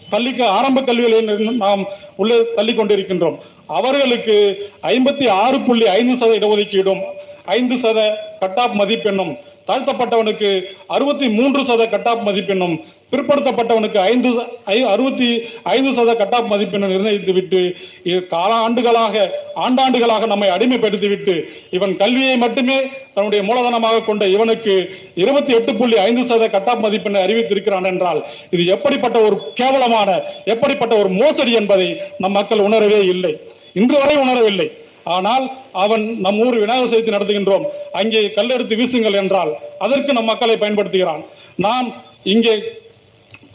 பள்ளிக்கு 0.10 0.46
ஆரம்ப 0.46 0.82
கல்வியில் 0.82 1.56
நாம் 1.56 1.88
உள்ளே 2.16 2.54
தள்ளி 2.56 2.74
கொண்டிருக்கின்றோம். 2.74 3.38
அவர்களுக்கு 3.68 4.70
ஐம்பத்தி 4.82 5.30
ஆறு 5.30 5.60
புள்ளி 5.60 5.88
ஐந்து 5.88 6.26
சத 6.26 6.30
இடஒதுக்கீடும் 6.30 7.02
ஐந்து 7.46 7.76
சத 7.76 8.16
கட்டாப் 8.42 8.74
மதிப்பெண்ணும் 8.74 9.38
தாழ்த்தப்பட்டவனுக்கு 9.68 10.62
அறுபத்தி 10.88 11.30
மூன்று 11.30 11.62
சத 11.62 11.90
கட்டாப் 11.90 12.24
மதிப்பெண்ணும் 12.26 12.76
பிற்படுத்தப்பட்டவனுக்கு 13.14 13.98
ஐந்து 13.98 14.30
ஐ- 14.66 14.84
அறுபத்தி 14.84 15.42
ஐந்து 15.64 15.92
சத 15.92 16.18
கட்டாப் 16.18 16.52
மதிப்பினை 16.52 16.88
நிர்ணயித்து 16.88 17.34
விட்டு 17.34 17.76
இ- 18.04 18.28
கால 18.28 18.54
ஆண்டுகளாக 18.54 19.32
ஆண்டாண்டுகளாக 19.56 20.26
நம்மை 20.26 20.50
அடிமைப்படுத்திவிட்டு 20.50 21.36
இவன் 21.72 21.98
கல்வியை 21.98 22.38
மட்டுமே 22.38 22.82
தன்னுடைய 23.14 23.44
மூலதனமாக 23.44 24.06
கொண்ட 24.06 24.28
இவனுக்கு 24.28 24.90
இருபத்தி 25.16 25.54
எட்டு 25.54 25.76
புள்ளி 25.76 25.98
ஐந்து 25.98 26.36
சத 26.36 26.48
கட்டாப் 26.48 26.84
மதிப்பெண்ணை 26.84 27.22
அறிவித்திருக்கிறான் 27.24 27.86
என்றால் 27.86 28.26
இது 28.50 28.66
எப்படிப்பட்ட 28.66 29.20
ஒரு 29.20 29.52
கேவலமான 29.54 30.22
எப்படிப்பட்ட 30.46 30.96
ஒரு 30.96 31.10
மோசடி 31.10 31.52
என்பதை 31.52 32.02
நம் 32.18 32.32
மக்கள் 32.32 32.60
உணரவே 32.60 33.00
இல்லை. 33.00 33.38
இன்று 33.74 33.98
வரை 33.98 34.18
உணரவில்லை. 34.18 34.72
ஆனால் 35.04 35.52
அவன் 35.72 36.20
நம் 36.20 36.40
ஊர் 36.40 36.58
விநாயகர் 36.58 36.90
சதுர்த்தி 36.90 37.14
நடத்துகின்றோம். 37.16 37.66
அங்கே 37.92 38.32
கல்லெடுத்து 38.36 38.76
வீசுங்கள் 38.76 39.16
என்றால் 39.16 39.54
அதற்கு 39.80 40.14
நம் 40.14 40.26
மக்களை 40.26 40.56
பயன்படுத்துகிறான். 40.56 41.26
நாம் 41.56 41.94
இங்கே 42.24 42.82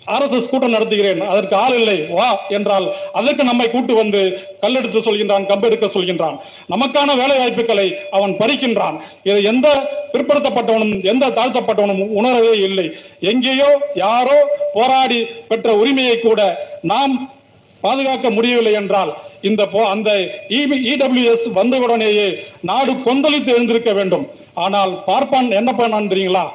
ஆர்எஸ்எஸ் 0.09 0.49
கூட்டம் 0.49 0.75
நடத்துகிறேன் 0.75 1.19
அதற்கு 1.19 1.57
ஆள் 1.57 1.75
இல்லை. 1.75 1.97
வா 1.97 2.41
என்றால் 2.49 2.95
அதற்கு 3.13 3.45
நம்மை 3.45 3.71
கூட்டு 3.71 3.95
வந்து 3.95 4.41
கல்லெடுத்து 4.63 5.01
சொல்கின்றான் 5.01 5.47
கம்பெடுக்க 5.47 5.87
சொல்கின்றான். 5.87 6.39
நமக்கான 6.71 7.17
வேலை 7.17 7.39
வாய்ப்புகளை 7.39 7.97
அவன் 8.11 8.33
பறிக்கின்றான். 8.33 9.01
இதை 9.23 9.43
எந்த 9.43 9.91
பிற்படுத்தப்பட்டவனும் 10.13 11.05
எந்த 11.05 11.29
தாழ்த்தப்பட்டவனும் 11.29 12.07
உணரவே 12.09 12.59
இல்லை. 12.59 12.93
எங்கேயோ 13.21 13.81
யாரோ 13.95 14.49
போராடி 14.73 15.27
பெற்ற 15.49 15.77
உரிமையை 15.77 16.21
கூட 16.21 16.69
நாம் 16.83 17.33
பாதுகாக்க 17.81 18.31
முடியவில்லை 18.31 18.73
என்றால் 18.73 19.15
இந்த 19.41 19.67
போ- 19.67 19.89
அந்த 19.89 20.13
e, 20.49 20.65
இடபிள்யூஎஸ் 20.95 21.53
வந்தவுடனேயே 21.53 22.39
நாடு 22.61 22.93
கொந்தளித்து 22.93 23.47
எழுந்திருக்க 23.47 23.93
வேண்டும். 23.93 24.31
ஆனால் 24.55 25.05
பார்ப்பான் 25.05 25.51
என்ன 25.51 25.73
பண்ணான் 25.73 26.11
தெரியுங்களா? 26.11 26.49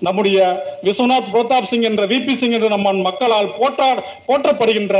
நம்முடைய 0.00 0.38
விஸ்வநாத் 0.86 1.32
பிரதாப் 1.32 1.70
சிங் 1.70 1.88
என்ற 1.88 2.04
விபி 2.06 2.34
சிங் 2.42 2.56
என்ற 2.58 2.68
நம்ம 2.76 2.92
மக்களால் 3.08 3.50
போற்றா 3.58 3.88
போற்றப்படுகின்ற 4.28 4.96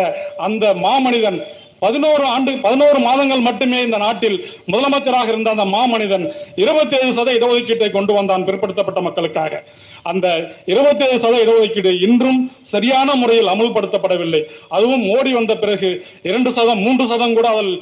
அந்த 0.49 0.75
மாமனிதன் 0.87 1.41
பதினோரு 1.85 2.25
ஆண்டு 2.35 2.53
பதினோரு 2.65 2.99
மாதங்கள் 3.07 3.43
மட்டுமே 3.47 3.79
இந்த 3.87 3.99
நாட்டில் 4.05 4.37
முதலமைச்சராக 4.73 5.29
இருந்த 5.33 5.51
அந்த 5.55 5.65
மாமனிதன் 5.75 6.25
இருபத்தி 6.63 6.97
ஏழு 7.01 7.11
சத 7.19 7.29
இடஒதுக்கீட்டை 7.39 7.89
கொண்டு 7.97 8.13
வந்தான் 8.19 8.47
பிற்படுத்தப்பட்ட 8.47 9.01
மக்களுக்காக. 9.07 9.63
அந்த 10.11 10.27
இருபத்தி 10.73 11.05
ஏழு 11.07 11.19
சத 11.25 11.35
இடஒதுக்கீடு 11.45 11.93
இன்றும் 12.07 12.41
சரியான 12.73 13.09
முறையில் 13.15 13.53
அமுல்படுத்தப்படவில்லை. 13.55 14.43
அதுவும் 14.69 15.05
மோடி 15.11 15.33
வந்த 15.39 15.57
பிறகு 15.57 15.91
இரண்டு 16.23 16.53
சதம் 16.59 16.83
மூன்று 16.87 17.07
சதம் 17.13 17.35
கூட 17.35 17.49
அதில் 17.49 17.75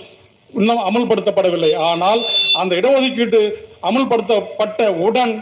இன்னும் 0.52 0.82
அமுல்படுத்தப்படவில்லை. 0.88 1.76
ஆனால் 1.90 2.22
அந்த 2.62 2.74
இடஒதுக்கீடு 2.80 3.42
அமுல்படுத்தப்பட்ட 3.90 4.88
உடன் 5.08 5.34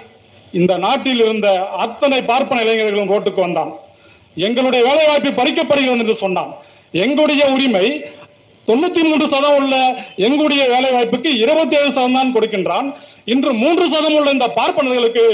இந்த 0.60 0.72
நாட்டில் 0.84 1.22
இருந்த 1.26 1.48
அத்தனை 1.84 2.18
பார்ப்பன 2.30 2.62
இளைஞர்களும் 2.64 3.12
ரோட்டுக்கு 3.12 3.46
வந்தான். 3.46 3.72
எங்களுடைய 4.46 4.82
வேலை 4.88 5.04
வாய்ப்பு 5.08 5.30
பறிக்கப்படுகிறது 5.38 6.02
என்று 6.04 6.16
சொன்னான். 6.24 6.52
எங்களுடைய 7.04 7.42
உரிமை 7.54 7.86
தொண்ணூத்தி 8.68 9.00
மூன்று 9.06 9.26
சதம் 9.32 9.56
உள்ள 9.60 9.74
எங்களுடைய 10.26 10.62
வேலை 10.72 10.90
வாய்ப்புக்கு 10.94 11.30
இருபத்தி 11.44 11.74
ஏழு 11.78 11.90
சதம் 11.96 12.16
தான் 12.18 12.34
கொடுக்கின்றான். 12.36 12.88
இன்று 13.32 13.50
மூன்று 13.62 13.84
சதம் 13.94 14.16
உள்ள 14.18 14.30
இந்த 14.36 14.48
பார்ப்பனர்களுக்கு 14.58 15.24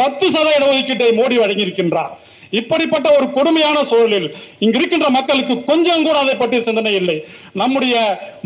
பத்து 0.00 0.26
சத 0.34 0.46
இடஒதுக்கீட்டை 0.56 1.10
மோடி 1.20 1.36
வழங்கியிருக்கின்றார். 1.42 2.12
இப்படிப்பட்ட 2.58 3.08
ஒரு 3.16 3.26
கொடுமையான 3.34 3.78
சூழலில் 3.90 4.28
இங்கு 4.64 4.78
இருக்கின்ற 4.78 5.08
மக்களுக்கு 5.16 5.54
கொஞ்சம் 5.68 6.06
கூட 6.06 6.16
அதை 6.22 6.34
பற்றி 6.38 6.58
சிந்தனை 6.68 6.92
இல்லை. 7.00 7.16
நம்முடைய 7.60 7.94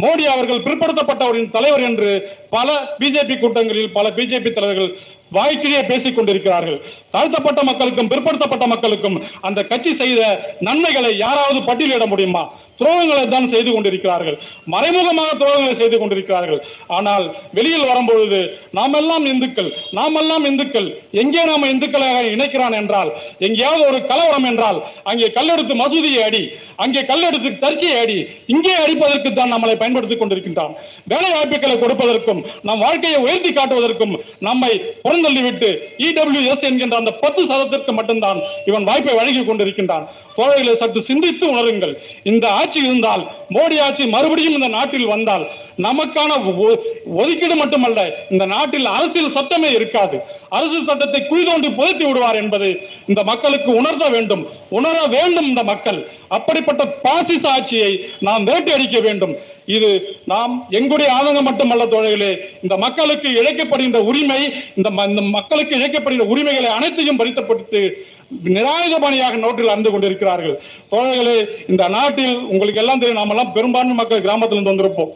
மோடி 0.02 0.25
அவர்கள் 0.33 0.64
பிற்படுத்தப்பட்டவரின் 0.66 1.54
தலைவர் 1.54 1.87
என்று 1.90 2.11
பல 2.57 2.71
பிஜேபி 3.01 3.37
கூட்டங்களில் 3.43 3.95
பல 3.99 4.09
பிஜேபி 4.19 4.51
தலைவர்கள் 4.57 4.91
வாய்க்கிலேயே 5.37 5.81
பேசிக் 5.91 6.17
கொண்டிருக்கிறார்கள். 6.17 6.77
தாழ்த்தப்பட்ட 7.15 7.61
மக்களுக்கும் 7.69 8.11
பிற்படுத்தப்பட்ட 8.11 8.65
மக்களுக்கும் 8.73 9.17
அந்த 9.47 9.61
கட்சி 9.71 9.93
செய்த 10.03 10.21
நன்மைகளை 10.67 11.11
யாராவது 11.25 11.61
பட்டியலிட 11.69 12.05
முடியுமா? 12.13 12.43
துரோகங்களை 12.81 13.25
தான் 13.33 13.49
செய்து 13.53 13.71
கொண்டிருக்கிறார்கள். 13.73 14.37
மறைமுகமாக 14.73 15.31
துரோகங்களை 15.41 15.75
செய்து 15.81 15.97
கொண்டிருக்கிறார்கள். 15.99 16.61
ஆனால் 16.97 17.25
வெளியில் 17.57 17.89
வரும்பொழுது 17.91 18.41
நாமெல்லாம் 18.79 19.27
இந்துக்கள் 19.33 19.71
நாமெல்லாம் 19.99 20.47
இந்துக்கள் 20.51 20.89
எங்கே 21.23 21.43
நாம் 21.51 21.71
இந்துக்களாக 21.73 22.21
இணைக்கிறான் 22.35 22.77
என்றால் 22.81 23.11
எங்கேயாவது 23.49 23.85
ஒரு 23.91 24.01
கலவரம் 24.11 24.49
என்றால் 24.51 24.79
அங்கே 25.13 25.29
கல்லெடுத்து 25.39 25.77
மசூதியை 25.83 26.23
அடி 26.29 26.45
அங்கே 26.85 27.03
கல்லெடுத்து 27.11 27.51
சர்ச்சையை 27.65 27.99
அடி 28.05 28.19
இங்கே 28.55 28.75
அடிப்பதற்கு 28.85 29.33
தான் 29.33 29.55
நம்மளை 29.55 29.77
பயன்படுத்திக் 29.83 30.23
கொண்டிருக்கின்றான். 30.23 30.75
வேலை 31.07 31.33
வாய்ப்புகளை 31.33 31.77
கொடுப்பதற்கும் 31.77 32.45
நம் 32.63 32.79
வாழ்க்கையை 32.79 33.21
உயர்த்தி 33.21 33.53
காட்டுவதற்கும் 33.53 34.19
நம்மை 34.39 34.83
புறந்தள்ளிவிட்டு 35.05 35.79
இடபிள்யூஎஸ் 35.99 36.63
என்கின்ற 36.63 36.97
அந்த 36.97 37.13
பத்து 37.13 37.47
சதத்திற்கு 37.47 37.93
மட்டும்தான் 37.93 38.41
இவன் 38.67 38.85
வாய்ப்பை 38.85 39.15
வழங்கி 39.15 39.41
கொண்டிருக்கின்றான். 39.41 40.09
தோழர்களை 40.37 40.75
சற்று 40.75 41.03
சிந்தித்து 41.03 41.55
உணருங்கள். 41.55 41.95
இந்த 42.23 42.49
ஆட்சி 42.49 42.85
இருந்தால் 42.85 43.27
மோடி 43.51 43.81
ஆட்சி 43.81 44.07
மறுபடியும் 44.07 44.53
இந்த 44.53 44.69
நாட்டில் 44.69 45.07
வந்தால் 45.07 45.47
நமக்கான 45.79 46.57
ஒ- 46.57 46.77
ஒதுக்கீடு 47.05 47.55
மட்டுமல்ல 47.55 48.15
இந்த 48.31 48.47
நாட்டில் 48.47 48.85
அரசியல் 48.85 49.31
சட்டமே 49.31 49.71
இருக்காது. 49.71 50.21
அரசியல் 50.49 50.85
சட்டத்தை 50.85 51.21
குழிதோண்டி 51.21 51.75
புதைத்து 51.75 52.07
விடுவார் 52.07 52.35
என்பது 52.35 52.81
இந்த 53.07 53.23
மக்களுக்கு 53.23 53.75
உணர்த்த 53.75 54.09
வேண்டும். 54.09 54.47
உணர 54.69 55.07
வேண்டும் 55.07 55.47
இந்த 55.47 55.63
மக்கள். 55.63 56.09
அப்படிப்பட்ட 56.29 56.87
பாசிச 56.87 57.51
ஆட்சியை 57.51 58.01
நாம் 58.21 58.47
வேட்டையடிக்க 58.47 59.03
வேண்டும். 59.03 59.37
இது 59.66 60.16
நாம் 60.25 60.66
எங்களுடைய 60.71 61.12
ஆதங்கம் 61.12 61.42
மட்டுமல்ல 61.42 61.87
தோழர்களே 61.87 62.37
இந்த 62.62 62.76
மக்களுக்கு 62.76 63.28
இழைக்கப்படுகின்ற 63.28 63.97
உரிமை 63.97 64.52
இந்த 64.76 64.90
ம- 64.90 65.09
இந்த 65.09 65.21
மக்களுக்கு 65.21 65.76
இழைக்கப்படுகின்ற 65.76 66.26
உரிமைகளை 66.26 66.71
அனைத்தையும் 66.71 67.16
பறித்தப்பட்டு 67.16 68.06
நிராயுதபாணியாக 68.44 69.37
நோட்டில் 69.37 69.68
அறிந்து 69.68 69.90
கொண்டிருக்கிறார்கள். 69.90 70.61
தோழர்களே 70.90 71.47
இந்த 71.68 71.88
நாட்டில் 71.88 72.37
உங்களுக்கு 72.37 72.80
எல்லாம் 72.80 72.99
தெரியும் 72.99 73.21
நாமெல்லாம் 73.21 73.52
பெரும்பான்மை 73.52 73.94
மக்கள் 73.94 74.21
கிராமத்திலிருந்து 74.21 74.73
வந்திருப்போம். 74.73 75.12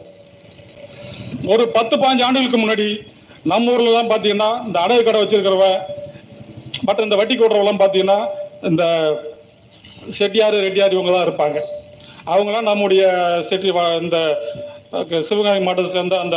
ஒரு 1.47 1.67
பத்து 1.67 1.97
பாஞ்சு 1.97 2.23
ஆண்டுகளுக்கு 2.23 2.57
முன்னாடி 2.57 3.05
நம்ம 3.43 3.71
ஊர்ல 3.71 4.01
தான் 4.01 4.09
பாத்தீங்கன்னா 4.09 4.65
இந்த 4.65 4.79
அடகு 4.79 5.03
கடை 5.03 5.21
வச்சிருக்கிறவ 5.21 5.77
மற்ற 6.81 7.03
இந்த 7.03 7.15
வட்டி 7.15 7.37
கூடுறவெல்லாம் 7.37 7.79
பாத்தீங்கன்னா 7.79 8.25
இந்த 8.61 8.83
செட்டியார் 10.09 10.53
ரெட்டியார் 10.53 10.91
இவங்க 10.91 11.11
தான் 11.11 11.27
இருப்பாங்க. 11.27 11.59
அவங்களாம் 12.29 12.61
நம்முடைய 12.61 13.35
செட்டி 13.41 13.71
வா- 13.71 14.01
இந்த 14.01 14.39
சிவகங்கை 15.07 15.59
மாவட்டத்தை 15.59 15.93
சேர்ந்த 15.93 16.19
அந்த 16.19 16.35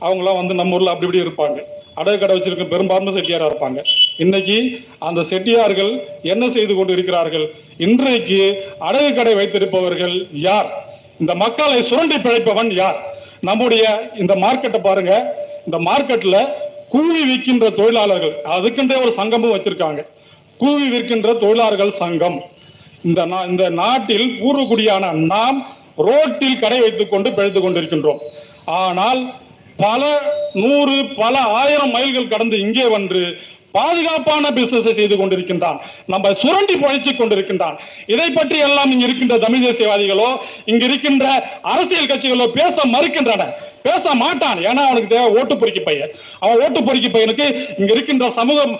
அவங்களாம் 0.00 0.36
வந்து 0.36 0.54
நம்ம 0.54 0.74
ஊரில் 0.74 0.86
அப்படி 0.86 1.18
இப்படி 1.18 1.20
இருப்பாங்க. 1.20 1.62
அடகு 1.96 2.18
கடை 2.18 2.38
வச்சிருக்க 2.38 2.68
பெரும்பான்மை 2.68 3.12
செட்டியாராக 3.12 3.46
இருப்பாங்க. 3.46 3.84
இன்னைக்கு 4.18 4.80
அந்த 4.98 5.22
செட்டியார்கள் 5.22 6.08
என்ன 6.22 6.50
செய்து 6.50 6.74
கொண்டு 6.74 6.92
இருக்கிறார்கள் 6.92 7.54
இன்றைக்கு 7.78 8.64
அடகு 8.80 9.14
கடை 9.14 9.34
வைத்திருப்பவர்கள் 9.34 10.26
யார்? 10.32 10.84
இந்த 11.20 11.34
மக்களை 11.34 11.82
சுரண்டி 11.82 12.16
பிழைப்பவன் 12.16 12.74
யார்? 12.74 13.14
நம்முடைய 13.40 14.10
இந்த 14.18 14.34
மார்க்கெட்டை 14.34 14.80
பாருங்க. 14.80 15.36
இந்த 15.64 15.90
மார்க்கெட்ல 15.90 16.48
கூவி 16.88 17.32
விற்கின்ற 17.32 17.74
தொழிலாளர்கள் 17.74 18.42
அதுக்கென்றே 18.44 19.00
ஒரு 19.00 19.12
சங்கமும் 19.12 19.56
வச்சிருக்காங்க. 19.56 20.06
கூவி 20.58 20.90
விற்கின்ற 20.90 21.36
தொழிலாளர்கள் 21.36 21.90
சங்கம். 21.90 22.42
இந்த 23.04 23.26
நா- 23.26 23.48
இந்த 23.48 23.68
நாட்டில் 23.68 24.40
பூர்வகுடியான 24.40 25.12
நாம் 25.12 25.66
ரோட்டில் 25.96 26.58
கடை 26.58 26.80
வைத்துக் 26.80 27.10
கொண்டு 27.10 27.32
பிழைத்துக் 27.32 27.64
கொண்டிருக்கின்றோம். 27.64 28.18
ஆனால் 28.66 29.32
பல 29.76 30.22
நூறு 30.52 31.06
பல 31.16 31.38
ஆயிரம் 31.38 31.90
மைல்கள் 31.90 32.28
கடந்து 32.28 32.58
இங்கே 32.58 32.86
வந்து 32.86 33.36
பாதுகாப்பான 33.76 34.50
பிசினஸை 34.58 34.92
செய்து 34.98 35.14
கொண்டிருக்கின்றான். 35.20 35.78
நம்ம 36.12 36.32
சுரண்டி 36.42 36.74
பழிச்சுக் 36.84 37.20
கொண்டிருக்கின்றான். 37.20 37.76
இதை 38.14 38.28
பற்றி 38.38 38.58
எல்லாம் 38.66 38.90
இங்க 38.94 39.04
இருக்கின்ற 39.08 39.36
தமிழ் 39.44 39.64
தேசியவாதிகளோ 39.68 40.28
இங்க 40.72 40.82
இருக்கின்ற 40.88 41.26
அரசியல் 41.74 42.10
கட்சிகளோ 42.10 42.48
பேச 42.58 42.76
மறுக்கின்றன. 42.96 43.44
பேச 43.88 44.04
மாட்டான். 44.20 44.58
ஏன்னா 44.68 44.82
அவனுக்கு 44.88 45.10
தேவை 45.14 45.26
ஓட்டு 45.38 45.54
பொறுக்கி 45.62 45.82
பையன். 45.88 46.12
அவன் 46.42 46.60
ஓட்டு 46.64 46.80
பொறுக்கி 46.86 47.08
பையனுக்கு 47.16 47.46
இங்க 47.80 47.90
இருக்கின்ற 47.94 48.28
சமூகம் 48.38 48.74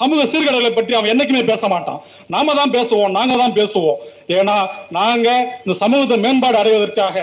சமூக 0.00 0.20
சீர்கேடுகளை 0.32 0.70
பற்றி 0.76 0.94
அவன் 0.98 1.12
என்னைக்குமே 1.14 1.42
பேச 1.52 1.62
மாட்டான். 1.74 1.98
நாம 2.34 2.54
தான் 2.60 2.74
பேசுவோம் 2.76 3.12
நாங்க 3.18 3.34
தான் 3.42 3.56
பேசுவோம். 3.58 3.98
ஏன்னா 4.36 4.56
நாங்க 4.96 5.28
இந்த 5.64 5.74
சமூகத்தை 5.82 6.16
மேம்பாடு 6.24 6.56
அடைவதற்காக 6.60 7.16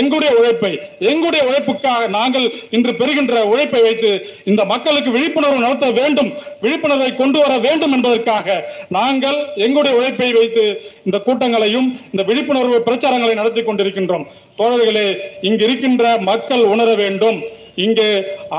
எங்களுடைய 0.00 0.30
உழைப்பை 0.38 0.72
எங்களுடைய 1.10 1.42
உழைப்புக்காக 1.48 2.08
நாங்கள் 2.18 2.46
இன்று 2.76 2.92
பெறுகின்ற 3.00 3.44
உழைப்பை 3.52 3.80
வைத்து 3.86 4.10
இந்த 4.50 4.64
மக்களுக்கு 4.72 5.10
விழிப்புணர்வு 5.16 5.64
நடத்த 5.66 5.88
வேண்டும் 6.00 6.30
விழிப்புணர்வை 6.64 7.10
கொண்டு 7.20 7.38
வர 7.44 7.52
வேண்டும் 7.66 7.94
என்பதற்காக 7.98 8.58
நாங்கள் 8.98 9.38
எங்களுடைய 9.66 9.94
உழைப்பை 10.00 10.30
வைத்து 10.38 10.64
இந்த 11.08 11.18
கூட்டங்களையும் 11.26 11.88
இந்த 12.12 12.24
விழிப்புணர்வு 12.30 12.78
பிரச்சாரங்களை 12.88 13.34
நடத்தி 13.40 13.62
கொண்டிருக்கின்றோம். 13.62 14.26
தோழர்களே 14.58 15.08
இங்கு 15.48 15.64
இருக்கின்ற 15.66 16.04
மக்கள் 16.30 16.64
உணர 16.74 16.88
வேண்டும். 17.02 17.38
இங்கே 17.84 18.08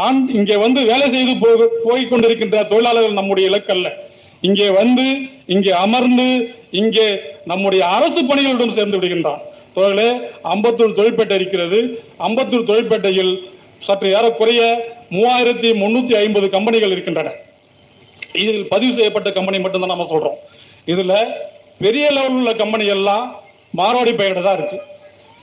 ஆண் 0.03 0.21
இங்கே 0.37 0.55
வந்து 0.65 0.81
வேலை 0.91 1.07
செய்து 1.15 1.33
போய் 1.87 2.09
கொண்டிருக்கின்ற 2.11 2.57
தொழிலாளர்கள் 2.71 3.19
நம்முடைய 3.19 3.49
இலக்கல்ல. 3.51 3.89
இங்கே 4.47 4.67
வந்து 4.79 5.05
இங்கே 5.53 5.71
அமர்ந்து 5.85 6.27
இங்கே 6.79 7.07
நம்முடைய 7.45 7.87
அரசு 7.87 8.21
பணிகளுடன் 8.21 8.77
சேர்ந்து 8.77 8.99
விடுகின்றான். 8.99 9.41
தோழர்களே 9.75 10.09
அம்பத்தூர் 10.43 10.97
தொழிற்பேட்டை 10.99 11.35
இருக்கிறது. 11.35 11.79
அம்பத்தூர் 12.19 12.69
தொழிற்பேட்டையில் 12.69 13.33
சற்று 13.85 14.09
ஏறக்குறைய 14.17 14.61
மூவாயிரத்தி 15.11 15.69
முன்னூத்தி 15.81 16.13
ஐம்பது 16.23 16.49
கம்பெனிகள் 16.49 16.91
இருக்கின்றன. 16.91 17.31
இதில் 18.33 18.67
பதிவு 18.67 18.93
செய்யப்பட்ட 18.93 19.31
கம்பெனி 19.31 19.59
மட்டும்தான் 19.59 19.93
நம்ம 19.93 20.07
சொல்றோம். 20.11 20.37
இதுல 20.85 21.13
பெரிய 21.77 22.11
லெவல் 22.11 22.37
உள்ள 22.39 22.53
கம்பெனி 22.53 22.85
எல்லாம் 22.85 23.25
மாரோடி 23.77 24.11
பெயர்கிட்ட 24.19 24.41
தான் 24.41 24.57
இருக்கு. 24.59 24.79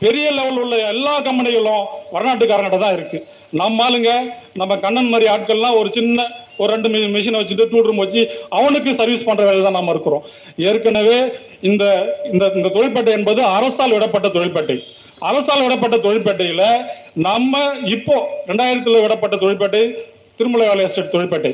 பெரிய 0.00 0.31
லெவல் 0.31 0.61
உள்ள 0.62 0.76
எல்லா 0.76 1.21
கம்பெனிகளும் 1.21 1.85
வடநாட்டுக்காரங்கிட்ட 2.14 2.78
தான் 2.78 2.97
இருக்கு. 2.99 3.26
நம்ம 3.50 3.90
ஆளுங்க 3.90 4.11
நம்ம 4.55 4.76
கண்ணன் 4.76 5.09
மாதிரி 5.09 5.31
ஆட்கள்லாம் 5.31 5.78
ஒரு 5.81 5.93
சின்ன 5.93 6.26
ஒரு 6.59 6.71
ரெண்டு 6.75 6.91
மிஷினை 7.17 7.41
வச்சுட்டு 7.41 7.67
டூ 7.73 7.81
ரூம் 7.87 8.03
வச்சு 8.05 8.23
அவனுக்கு 8.59 8.93
சர்வீஸ் 9.00 9.27
பண்ற 9.29 9.43
வேலை 9.49 9.62
தான் 9.62 9.79
நம்ம 9.79 9.95
இருக்கிறோம். 9.97 10.25
ஏற்கனவே 10.69 11.19
இந்த 11.71 11.85
இந்த 12.33 12.45
இந்த 12.59 12.69
தொழிற்பேட்டை 12.77 13.12
என்பது 13.19 13.43
அரசால் 13.57 13.97
விடப்பட்ட 13.97 14.29
தொழிற்பேட்டை 14.37 14.79
அரசால் 15.31 15.65
விடப்பட்ட 15.65 15.97
தொழிற்பேட்டையில 16.07 16.65
நம்ம 17.29 17.62
இப்போ 17.97 18.17
ரெண்டாயிரத்துல 18.50 19.00
விடப்பட்ட 19.05 19.37
தொழிற்பேட்டை 19.45 19.83
திருமலை 20.41 20.67
வேலை 20.69 20.85
எஸ்டேட் 20.85 21.15
தொழிற்பேட்டை 21.15 21.53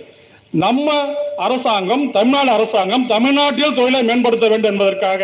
நம்ம 0.62 0.88
அரசாங்கம் 1.44 2.02
தமிழ்நாடு 2.16 2.50
அரசாங்கம் 2.56 3.04
தமிழ்நாட்டில் 3.06 3.76
தொழிலை 3.78 4.00
மேம்படுத்த 4.08 4.46
வேண்டும் 4.48 4.70
என்பதற்காக 4.72 5.22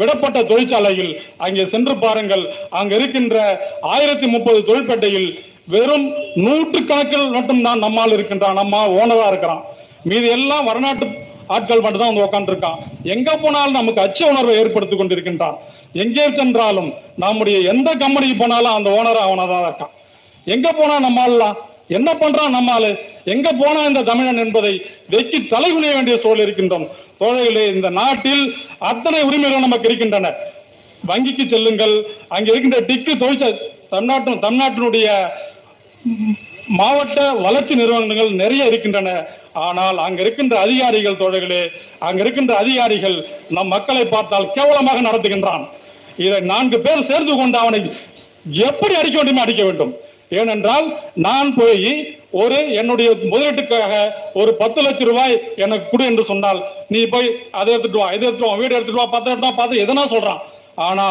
விடப்பட்ட 0.00 0.38
தொழிற்சாலையில் 0.50 1.12
அங்கே 1.36 1.64
சென்று 1.74 1.94
பாருங்கள். 2.04 2.44
அங்க 2.70 2.92
இருக்கின்ற 2.94 3.36
ஆயிரத்தி 3.94 4.26
முப்பது 4.26 4.60
தொழிற்பேட்டையில் 4.70 5.28
வெறும் 5.66 6.06
நூற்றுக்கணக்கில் 6.34 7.28
மட்டும்தான் 7.30 7.78
நம்மால் 7.78 8.12
இருக்கின்றான். 8.12 8.54
நம்ம 8.54 8.86
ஓனரா 9.00 9.26
இருக்கிறான். 9.26 9.62
மீதி 10.04 10.28
எல்லாம் 10.28 10.68
வரநாட்டு 10.68 11.06
ஆட்கள் 11.46 11.80
மட்டும் 11.80 12.02
தான் 12.02 12.14
வந்து 12.14 12.26
உட்காந்துருக்கான் 12.26 12.78
எங்க 13.02 13.36
போனாலும் 13.36 13.78
நமக்கு 13.78 14.00
அச்ச 14.00 14.28
உணர்வை 14.30 14.54
ஏற்படுத்திக் 14.56 15.00
கொண்டிருக்கின்றான். 15.00 15.56
எங்கே 15.92 16.24
சென்றாலும் 16.34 16.94
நம்முடைய 17.16 17.58
எந்த 17.72 17.94
கம்பெனிக்கு 17.94 18.36
போனாலும் 18.36 18.74
அந்த 18.74 18.90
ஓனர் 18.90 19.26
அவனதான் 19.26 19.66
இருக்கான். 19.68 19.92
எங்க 20.44 20.72
போனா 20.72 20.94
நம்மாலாம் 21.08 21.56
என்ன 21.88 22.12
பண்றான் 22.12 22.54
நம்மால்? 22.56 22.98
எங்க 23.24 23.52
போனா 23.52 23.80
இந்த 23.84 24.02
தமிழன் 24.02 24.36
என்பதை 24.36 24.82
வெக்கி 25.10 25.38
தலைகுனிய 25.54 25.92
வேண்டிய 25.94 26.16
சூழல் 26.16 26.44
இருக்கின்றோம். 26.46 26.86
தோழர்களே 27.20 27.74
இந்த 27.74 27.90
நாட்டில் 27.90 28.54
அத்தனை 28.78 29.22
உரிமைகள் 29.22 29.60
நமக்கு 29.60 29.88
இருக்கின்றன. 29.88 30.32
வங்கிக்கு 31.08 31.46
செல்லுங்கள். 31.46 31.94
அங்க 32.28 32.50
இருக்கின்ற 32.50 32.80
டிக்கு 32.80 33.12
தொழிற்ச 33.16 33.70
தமிழ்நாட்டு 33.90 34.30
தமிழ்நாட்டினுடைய 34.30 35.08
மாவட்ட 36.78 37.18
வளர்ச்சி 37.46 37.74
நிறுவனங்கள் 37.80 38.30
நிறைய 38.42 38.62
இருக்கின்றன. 38.70 39.10
ஆனால் 39.66 39.98
அங்க 40.06 40.18
இருக்கின்ற 40.24 40.54
அதிகாரிகள் 40.66 41.20
தோழர்களே 41.22 41.62
அங்க 42.08 42.20
இருக்கின்ற 42.24 42.52
அதிகாரிகள் 42.62 43.16
நம் 43.56 43.72
மக்களை 43.74 44.04
பார்த்தால் 44.14 44.50
கேவலமாக 44.56 45.02
நடத்துகின்றான். 45.08 45.64
இதை 46.24 46.38
நான்கு 46.52 46.78
பேர் 46.86 47.08
சேர்ந்து 47.10 47.34
கொண்டு 47.40 47.58
அவனை 47.64 47.80
எப்படி 48.68 48.94
அடிக்க 49.00 49.16
வேண்டுமே 49.18 49.44
அடிக்க 49.44 49.62
வேண்டும். 49.68 49.92
ஏனென்றால் 50.40 50.86
நான் 51.26 51.48
போய் 51.60 51.88
ஒரு 52.42 52.58
என்னுடைய 52.80 53.08
முதலீட்டுக்காக 53.32 53.94
ஒரு 54.40 54.50
பத்து 54.60 54.80
லட்சம் 54.84 55.08
ரூபாய் 55.10 55.34
எனக்கு 55.64 55.86
கொடு 55.88 56.04
என்று 56.10 56.22
சொன்னால் 56.30 56.60
நீ 56.92 57.00
போய் 57.14 57.28
அதை 57.60 57.70
எடுத்துட்டு 57.72 58.00
வா 58.02 58.06
இதை 58.16 58.24
எடுத்துட்டு 58.26 58.50
வா 58.50 58.60
வீடு 58.60 58.76
எடுத்துட்டு 58.76 59.02
வா 59.02 59.08
பத்து 59.14 59.30
எடுத்து 59.32 59.48
வா 59.48 59.56
பார்த்து 59.58 59.82
எதனா 59.84 60.04
சொல்றான். 60.14 60.40
ஆனா 60.88 61.06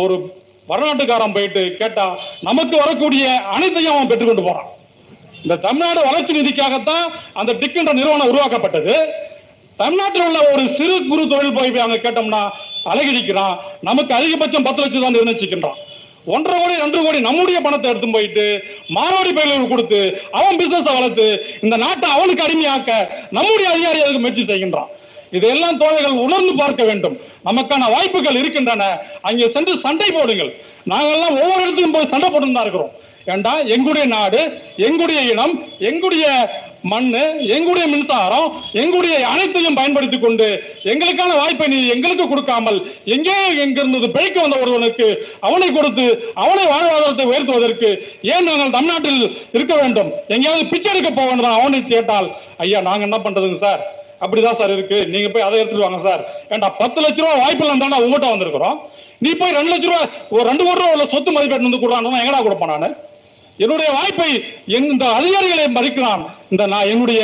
ஒரு 0.00 0.16
வடநாட்டுக்காரன் 0.70 1.34
போயிட்டு 1.36 1.62
கேட்டா 1.80 2.06
நமக்கு 2.48 2.76
வரக்கூடிய 2.82 3.24
அனைத்தையும் 3.54 3.94
அவன் 3.94 4.10
பெற்றுக்கொண்டு 4.10 4.46
போறான். 4.48 4.68
இந்த 5.44 5.56
தமிழ்நாடு 5.64 6.00
வளர்ச்சி 6.08 6.32
நிதிக்காகத்தான் 6.36 7.06
அந்த 7.40 7.50
டிக் 7.62 7.80
என்ற 7.80 7.92
நிறுவனம் 7.98 8.30
உருவாக்கப்பட்டது. 8.32 8.94
தமிழ்நாட்டில் 9.80 10.26
உள்ள 10.26 10.40
ஒரு 10.52 10.62
சிறு 10.76 10.96
குறு 11.10 11.22
தொழில் 11.32 11.56
போய் 11.56 11.84
அங்க 11.86 11.96
கேட்டோம்னா 12.04 12.42
அழகிடிக்கிறான் 12.92 13.54
நமக்கு 13.88 14.12
அதிகபட்சம் 14.18 14.66
பத்து 14.66 14.82
லட்சம் 14.82 15.04
தான் 15.06 15.16
நிர்ணயிச்சுக்கின்றான். 15.16 15.78
ஒன்றரை 16.34 16.56
கோடி 16.58 16.74
ரெண்டு 16.82 16.98
கோடி 17.04 17.18
நம்முடைய 17.28 17.58
பணத்தை 17.64 17.88
எடுத்து 17.90 18.08
போயிட்டு 18.16 18.44
மாரோடி 18.96 19.30
பயிர்களுக்கு 19.36 19.72
கொடுத்து 19.72 20.00
அவன் 20.38 20.58
பிசினஸ் 20.60 20.94
வளர்த்து 20.98 21.26
இந்த 21.64 21.76
நாட்டை 21.84 22.08
அவனுக்கு 22.16 22.44
அடிமையாக்க 22.46 22.92
நம்முடைய 23.38 23.66
அதிகாரி 23.74 24.00
அதுக்கு 24.04 24.22
முயற்சி 24.24 24.44
செய்கின்றான். 24.52 24.90
இதையெல்லாம் 25.36 25.80
தோழர்கள் 25.82 26.22
உணர்ந்து 26.26 26.52
பார்க்க 26.62 26.82
வேண்டும். 26.90 27.16
நமக்கான 27.48 27.88
வாய்ப்புகள் 27.94 28.40
இருக்கின்றன. 28.42 28.82
அங்கே 29.28 29.48
சென்று 29.56 29.72
சண்டை 29.86 30.10
போடுங்கள். 30.10 30.52
நாங்கெல்லாம் 30.92 31.38
ஒவ்வொரு 31.40 31.62
இடத்துக்கும் 31.64 31.96
போய் 31.96 32.12
சண்டை 32.12 32.28
போட்டு 32.30 32.54
தான் 32.58 32.66
இருக்கிறோம். 32.66 32.94
ஏண்டா 33.32 33.52
எங்களுடைய 33.74 34.06
நாடு 34.14 34.40
எங்களுடைய 34.86 35.20
இனம் 35.32 35.54
எங்களுடைய 35.88 36.24
மண்ணு 36.92 37.22
எங்களுடைய 37.54 37.84
மின்சாரம் 37.92 38.48
எங்களுடைய 38.80 39.14
அனைத்தையும் 39.30 39.78
பயன்படுத்திக் 39.78 40.24
கொண்டு 40.24 40.48
எங்களுக்கான 40.92 41.36
வாய்ப்பை 41.38 41.68
நீ 41.74 41.78
எங்களுக்கு 41.94 42.26
கொடுக்காமல் 42.32 42.78
எங்கே 43.14 43.36
எங்கிருந்து 43.64 44.12
பிழைக்க 44.16 44.36
வந்த 44.42 44.58
ஒருவனுக்கு 44.64 45.06
அவனை 45.48 45.68
கொடுத்து 45.70 46.06
அவனை 46.44 46.64
வாழ்வாதாரத்தை 46.72 47.26
உயர்த்துவதற்கு 47.32 47.90
ஏன் 48.34 48.48
நாங்கள் 48.50 48.76
தமிழ்நாட்டில் 48.76 49.20
இருக்க 49.56 49.74
வேண்டும்? 49.82 50.12
எங்கேயாவது 50.34 50.70
பிச்சை 50.74 50.92
எடுக்க 50.92 51.10
போக 51.10 51.28
வேண்டும் 51.30 51.58
அவனை 51.58 51.80
கேட்டால் 51.94 52.30
ஐயா 52.66 52.80
நாங்க 52.90 53.08
என்ன 53.08 53.20
பண்றதுங்க 53.26 53.60
சார்? 53.66 53.82
அப்படிதான் 54.24 54.58
சார் 54.60 54.74
இருக்கு. 54.76 54.98
நீங்க 55.14 55.28
போய் 55.34 55.46
அதை 55.46 55.58
எடுத்துட்டு 55.60 55.86
வாங்க 55.86 56.00
சார். 56.08 56.22
ஏன்டா 56.52 56.70
பத்து 56.82 57.00
லட்ச 57.04 57.18
ரூபா 57.24 57.34
வாய்ப்பு 57.44 57.66
இருந்தா 57.68 58.02
உங்ககிட்ட 58.04 58.28
வந்திருக்கிறோம். 58.34 58.78
நீ 59.24 59.30
போய் 59.40 59.56
ரெண்டு 59.58 59.72
லட்ச 59.72 59.86
ரூபா 59.90 60.00
ஒரு 60.34 60.44
ரெண்டு 60.50 60.64
கோடி 60.66 60.80
ரூபா 60.80 60.94
உள்ள 60.94 61.06
சொத்து 61.14 61.32
மதிப்பீட்டு 61.36 61.68
வந்து 61.68 61.82
கொடுறான் 61.82 62.22
எங்கடா 62.22 62.40
கொடுப்பேன் 62.46 62.72
நான்? 62.74 62.96
என்னுடைய 63.64 63.88
வாய்ப்பை 63.96 64.30
என் 64.76 64.90
இந்த 64.92 65.04
அதிகாரிகளை 65.18 65.66
மதிக்கிறான் 65.76 66.22
இந்த 66.52 66.62
நான் 66.72 66.90
என்னுடைய 66.92 67.22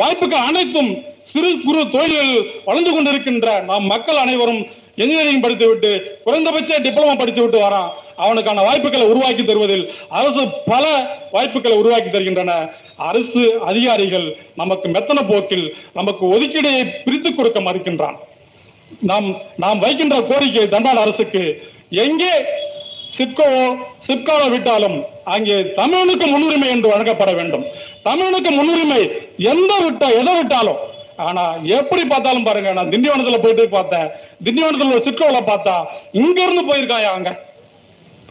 வாய்ப்புக்கு 0.00 0.36
அனைத்தும் 0.48 0.90
சிறு 1.32 1.50
குறு 1.66 1.80
தொழில்கள் 1.94 2.32
வளர்ந்து 2.66 2.90
கொண்டிருக்கின்ற 2.94 3.48
நாம் 3.70 3.86
மக்கள் 3.92 4.22
அனைவரும் 4.24 4.60
இன்ஜினியரிங் 5.00 5.44
படித்துவிட்டு 5.44 5.90
குறைந்தபட்ச 6.24 6.78
டிப்ளமா 6.84 7.14
படித்து 7.20 7.42
விட்டு 7.42 7.58
வரான். 7.64 7.88
அவனுக்கான 8.16 8.62
வாய்ப்புகளை 8.62 9.06
உருவாக்கி 9.06 9.44
தருவதில் 9.44 9.92
அரசு 10.08 10.48
பல 10.66 10.84
வாய்ப்புகளை 11.30 11.76
உருவாக்கி 11.76 12.10
தருகின்றன. 12.10 12.70
அரசு 12.96 13.60
அதிகாரிகள் 13.64 14.36
நமக்கு 14.56 14.88
மெத்தன 14.88 15.28
போக்கில் 15.28 15.74
நமக்கு 15.92 16.26
ஒதுக்கீடையை 16.26 17.02
பிரித்து 17.04 17.34
கொடுக்க 17.34 17.60
மறுக்கின்றான். 17.60 18.16
நாம் 19.00 19.36
நாம் 19.56 19.78
வைக்கின்ற 19.78 20.20
கோரிக்கை 20.20 20.68
தமிழ்நாடு 20.68 21.00
அரசுக்கு 21.00 21.62
எங்கே 21.88 22.32
சிப்கோவோ 23.18 23.64
சிப்காவோ 23.98 24.48
விட்டாலும் 24.48 25.04
அங்கே 25.24 25.60
தமிழனுக்கு 25.60 26.26
முன்னுரிமை 26.26 26.68
என்று 26.68 26.88
வழங்கப்பட 26.88 27.32
வேண்டும். 27.32 27.64
தமிழனுக்கு 28.04 28.50
முன்னுரிமை 28.50 29.10
எந்த 29.36 29.78
விட்ட 29.84 30.06
எதை 30.06 30.34
விட்டாலும். 30.34 30.80
ஆனா 31.16 31.54
எப்படி 31.64 32.04
பார்த்தாலும் 32.04 32.44
பாருங்க 32.44 32.72
நான் 32.72 32.90
திண்டிவனத்துல 32.90 33.40
போயிட்டு 33.42 33.68
பார்த்தேன். 33.68 34.08
திண்டிவனத்துல 34.44 34.92
ஒரு 34.92 35.42
பார்த்தா 35.42 35.74
இங்க 36.12 36.42
இருந்து 36.42 36.74
போயிருக்காயா 36.74 37.10
அங்க? 37.12 37.40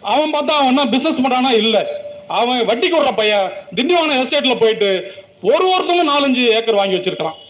அவன் 0.04 0.34
பார்த்தா 0.34 0.52
அவன் 0.52 0.68
என்ன 0.68 0.86
பிசினஸ் 0.86 1.22
பண்றானா? 1.22 1.54
இல்ல. 1.58 1.88
அவன் 2.28 2.66
வட்டி 2.66 2.90
கொடுற 2.90 3.12
பையன் 3.12 3.52
திண்டிவனம் 3.76 4.20
எஸ்டேட்ல 4.20 4.60
போயிட்டு 4.60 5.12
ஒரு 5.42 5.70
வருஷமும் 5.70 6.10
நாலஞ்சு 6.10 6.46
ஏக்கர் 6.48 6.76
வாங்கி 6.76 6.96
வச்சிருக்கான் 6.96 7.42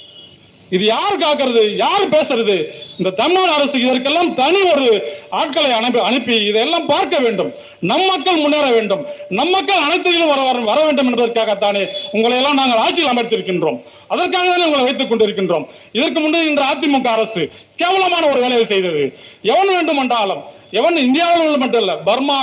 இது 0.69 0.85
யார் 0.85 1.19
காக்குறது? 1.19 1.75
யார் 1.75 2.09
பேசுறது? 2.09 2.65
இந்த 2.97 3.09
தமிழ்நாடு 3.09 3.51
அரசு 3.51 3.79
இதற்கெல்லாம் 3.79 4.35
தனி 4.35 4.61
ஒரு 4.61 5.03
ஆட்களை 5.29 5.71
அனுப்பி 5.71 5.99
அனுப்பி 5.99 6.35
இதெல்லாம் 6.35 6.85
பார்க்க 6.85 7.19
வேண்டும். 7.19 7.53
நம் 7.79 8.05
மக்கள் 8.05 8.35
முன்னேற 8.35 8.69
வேண்டும். 8.69 9.05
நம் 9.29 9.49
மக்கள் 9.49 9.77
அனைத்தையும் 9.77 10.27
வர 10.27 10.41
வர- 10.41 10.59
வர 10.59 10.83
வேண்டும் 10.83 11.15
என்பதற்காகத்தானே 11.15 11.87
உங்களை 12.11 12.37
எல்லாம் 12.37 12.53
நாங்கள் 12.53 12.77
ஆட்சியில் 12.77 13.11
அமர்த்திருக்கின்றோம். 13.11 13.83
அதற்காக 14.07 14.47
தானே 14.47 14.63
உங்களை 14.63 14.83
வைத்துக் 14.83 15.11
கொண்டிருக்கின்றோம். 15.11 15.67
இதற்கு 15.91 16.19
முன்னே 16.19 16.45
இன்று 16.45 16.63
அதிமுக 16.63 17.07
அரசு 17.07 17.49
கேவலமான 17.75 18.25
ஒரு 18.25 18.39
வேலையை 18.39 18.65
செய்தது. 18.65 19.13
எவன் 19.41 19.67
வேண்டும் 19.67 19.97
என்றாலும் 19.97 20.43
எவன் 20.79 21.03
இந்தியாவில் 21.05 21.45
உள்ள 21.45 21.57
மட்டும் 21.63 21.81
இல்ல 21.83 21.93
பர்மா 22.07 22.37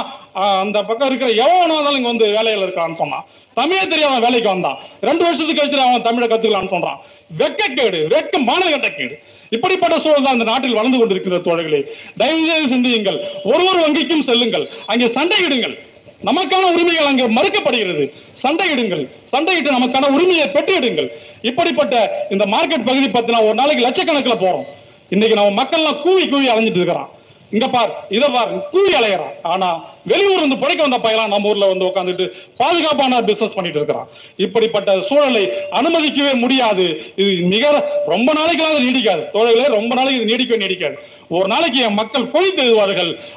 அந்த 0.62 0.78
பக்கம் 0.88 1.08
இருக்கிற 1.10 1.30
எவன் 1.44 1.60
வேணாலும் 1.60 1.96
இங்க 1.98 2.10
வந்து 2.12 2.26
வேலையில 2.36 2.66
இருக்கான்னு 2.66 3.00
சொன்னான். 3.02 3.24
தமிழே 3.58 3.84
தெரியாம 3.92 4.18
வேலைக்கு 4.24 4.48
வந்தான். 4.52 4.78
ரெண்டு 5.08 5.22
வருஷத்துக்கு 5.26 5.60
கழிச்சு 5.60 5.86
அவன் 5.86 6.06
தமிழை 6.08 6.26
கத்துக்கலாம்னு 6.32 6.72
சொல்றான். 6.74 6.98
வெக்கக்கேடு 7.40 8.00
வெக்க 8.14 8.34
மானகட்டக்கேடு. 8.50 9.14
இப்படிப்பட்ட 9.56 9.94
சூழல் 10.04 10.26
தான் 10.26 10.36
இந்த 10.38 10.46
நாட்டில் 10.50 10.76
வளர்ந்து 10.78 10.98
கொண்டிருக்கிற 11.00 11.38
தோழர்களே. 11.48 11.80
தயவு 12.20 12.42
செய்து 12.50 12.72
சிந்தியுங்கள். 12.74 13.18
ஒரு 13.52 13.62
ஒரு 13.70 13.78
வங்கிக்கும் 13.84 14.26
செல்லுங்கள். 14.30 14.66
அங்கே 14.92 15.06
சண்டையிடுங்கள். 15.18 15.76
நமக்கான 16.28 16.64
உரிமைகள் 16.74 17.10
அங்கே 17.10 17.26
மறுக்கப்படுகிறது. 17.36 18.04
சண்டையிடுங்கள். 18.42 19.04
சண்டையிட்டு 19.32 19.70
நமக்கான 19.78 20.10
உரிமையை 20.16 20.48
பெற்றிடுங்கள் 20.56 21.08
இப்படிப்பட்ட 21.50 21.94
இந்த 22.34 22.44
மார்க்கெட் 22.54 22.88
பகுதி 22.90 23.08
பத்தினா 23.16 23.40
ஒரு 23.48 23.56
நாளைக்கு 23.60 23.86
லட்சக்கணக்கில் 23.86 24.42
போறோம். 24.44 24.66
இன்னைக்கு 25.14 25.38
நம்ம 25.38 25.54
மக்கள்லாம் 25.62 26.02
கூவி 26.04 26.24
கூவி 26.32 26.48
அலைஞ்சிட்டு 26.52 26.80
இருக்கிறான். 26.80 27.10
இங்க 27.50 27.68
பார் 27.68 27.92
இத 28.08 28.28
பார் 28.28 28.50
கூலி 28.70 28.92
அலையறான் 28.98 29.36
ஆனா 29.42 29.68
வெளியூர் 30.06 30.36
இருந்து 30.36 30.56
பிழைக்க 30.56 30.86
வந்த 30.86 30.98
பையலாம் 30.98 31.32
நம்ம 31.34 31.48
ஊர்ல 31.48 31.66
வந்து 31.66 31.88
உட்காந்துட்டு 31.90 32.26
பாதுகாப்பான 32.56 33.22
பிசினஸ் 33.22 33.54
பண்ணிட்டு 33.54 33.80
இருக்கிறான். 33.80 34.08
இப்படிப்பட்ட 34.36 35.00
சூழலை 35.00 35.44
அனுமதிக்கவே 35.80 36.32
முடியாது. 36.44 36.86
இது 37.16 37.32
மிக 37.54 37.64
ரொம்ப 38.06 38.32
நாளைக்கெல்லாம் 38.32 38.74
அது 38.74 38.88
நீடிக்காது. 38.88 39.22
தோழர்களே 39.34 39.68
ரொம்ப 39.78 39.94
நாளைக்கு 39.94 40.22
இது 40.22 40.30
நீடிக்கவே 40.32 40.60
நீடிக்காது. 40.64 40.96
ஒரு 41.28 41.46
நாளைக்கு 41.46 41.80
என் 41.82 42.00
மக்கள் 42.00 42.30
பொய்த்து 42.34 42.64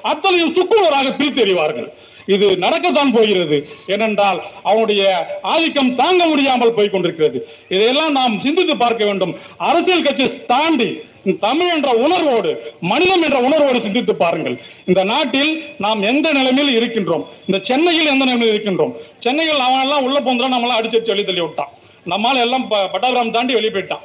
அத்தனையும் 0.02 0.56
சுக்குவராக 0.56 1.13
பிரித்தெறிவார்கள் 1.19 1.89
இது 2.26 2.47
நடக்கத்தான் 2.60 3.13
போகிறது. 3.15 3.58
ஏனென்றால் 3.88 4.41
அவனுடைய 4.63 5.02
ஆதிக்கம் 5.41 5.95
தாங்க 5.95 6.26
முடியாமல் 6.26 6.73
போய் 6.73 6.89
கொண்டிருக்கிறது. 6.89 7.39
இதையெல்லாம் 7.69 8.12
நாம் 8.12 8.39
சிந்தித்து 8.39 8.78
பார்க்க 8.78 9.06
வேண்டும். 9.06 9.34
அரசியல் 9.58 10.04
கட்சி 10.04 10.45
தாண்டி 10.45 11.02
தமிழ் 11.40 11.74
என்ற 11.74 11.92
உணர்வோடு 11.92 12.74
மனிதம் 12.82 13.24
என்ற 13.24 13.40
உணர்வோடு 13.40 13.82
சிந்தித்து 13.82 14.16
பாருங்கள். 14.16 14.62
இந்த 14.86 15.04
நாட்டில் 15.04 15.64
நாம் 15.78 16.02
எந்த 16.02 16.32
நிலைமையில் 16.32 16.80
இருக்கின்றோம்? 16.80 17.26
இந்த 17.48 17.60
சென்னையில் 17.62 18.08
எந்த 18.08 18.26
நிலைமையில் 18.26 18.62
இருக்கின்றோம்? 18.62 18.94
சென்னையில் 19.20 19.60
அவன் 19.60 19.82
எல்லாம் 19.82 20.04
உள்ள 20.04 20.20
போந்தா 20.20 20.52
நம்மளாம் 20.52 20.80
அடிச்சு 20.80 20.92
வச்சு 20.92 21.16
வெளியே 21.16 21.26
தள்ளி 21.26 21.42
விட்டான். 21.42 21.70
நம்மால 22.06 22.36
எல்லாம் 22.36 22.68
ப- 22.68 22.90
பட்டாபிராம் 22.94 23.32
தாண்டி 23.32 23.54
வெளியே 23.54 23.72
போயிட்டான். 23.72 24.00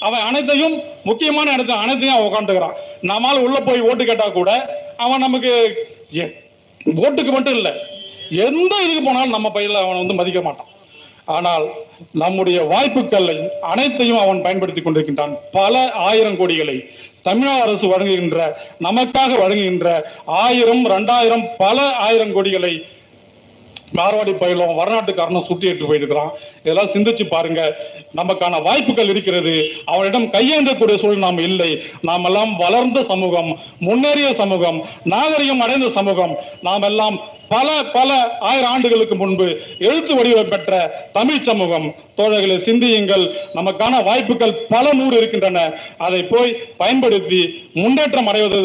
அவன் 0.00 0.20
அனைத்தையும் 0.20 0.80
முக்கியமான 1.04 1.56
இடத்துல 1.56 1.76
அனைத்தையும் 1.76 2.16
அவன் 2.16 2.32
உட்காந்துக்கிறான் 2.32 2.72
நம்மால 3.02 3.38
உள்ள 3.38 3.60
போய் 3.60 3.80
ஓட்டு 3.80 4.04
கேட்டா 4.04 4.28
கூட 4.28 4.78
அவன் 4.96 5.18
நமக்கு 5.18 5.76
எ- 6.12 6.40
ஓட்டுக்கு 6.84 7.30
மட்டும் 7.30 7.54
இல்ல 7.54 7.74
எந்த 8.30 8.76
இதுக்கு 8.76 9.02
போனாலும் 9.04 9.30
நம்ம 9.30 9.50
பையில 9.54 9.72
அவன் 9.72 9.96
வந்து 9.96 10.14
மதிக்க 10.14 10.40
மாட்டான். 10.40 10.66
ஆனால் 11.24 11.68
நம்முடைய 12.12 12.62
வாய்ப்புகளை 12.62 13.48
அனைத்தையும் 13.60 14.18
அவன் 14.18 14.42
பயன்படுத்தி 14.42 14.80
கொண்டிருக்கின்றான். 14.80 15.36
பல 15.52 15.90
ஆயிரம் 15.90 16.38
கோடிகளை 16.38 16.88
தமிழ்நாடு 17.22 17.62
அரசு 17.62 17.88
வழங்குகின்ற 17.88 18.58
நமக்காக 18.80 19.38
வழங்குகின்ற 19.38 20.10
ஆயிரம் 20.24 20.86
ரெண்டாயிரம் 20.86 21.44
பல 21.58 21.92
ஆயிரம் 21.92 22.34
கோடிகளை 22.36 22.82
மார்வாடி 23.94 24.32
பயிலும் 24.32 24.78
வடநாட்டுக்காரனும் 24.78 25.46
சுட்டிட்டு 25.48 25.86
போயிருக்கிறான். 25.86 26.30
இதெல்லாம் 26.62 26.90
சிந்திச்சு 26.92 27.24
பாருங்க. 27.24 27.76
நமக்கான 28.16 28.62
வாய்ப்புகள் 28.62 29.08
இருக்கிறது. 29.08 29.64
அவனிடம் 29.84 30.26
கையேந்தக்கூடிய 30.26 30.94
சூழல் 30.94 31.18
நாம் 31.18 31.38
இல்லை. 31.38 31.82
நாம் 32.02 32.24
எல்லாம் 32.24 32.56
வளர்ந்த 32.56 33.02
சமூகம் 33.02 33.58
முன்னேறிய 33.78 34.34
சமூகம் 34.34 34.84
நாகரிகம் 35.04 35.60
அடைந்த 35.60 35.88
சமூகம். 35.88 36.36
நாம் 36.62 36.82
எல்லாம் 36.82 37.20
பல 37.54 37.68
பல 37.96 38.10
ஆயிரம் 38.50 38.70
ஆண்டுகளுக்கு 38.70 39.14
முன்பு 39.14 39.46
எழுத்து 39.78 40.12
வடிவம் 40.16 40.48
பெற்ற 40.48 40.72
தமிழ் 41.12 41.46
சமூகம் 41.48 41.88
தோழர்களை 42.16 42.56
சிந்தியுங்கள். 42.58 43.24
நமக்கான 43.54 44.02
வாய்ப்புகள் 44.04 44.54
பல 44.74 44.92
நூறு 44.92 45.16
இருக்கின்றன. 45.16 45.58
அதை 45.98 46.20
போய் 46.22 46.50
பயன்படுத்தி 46.82 47.40
முன்னேற்றம் 47.74 48.30
அடைவது 48.30 48.60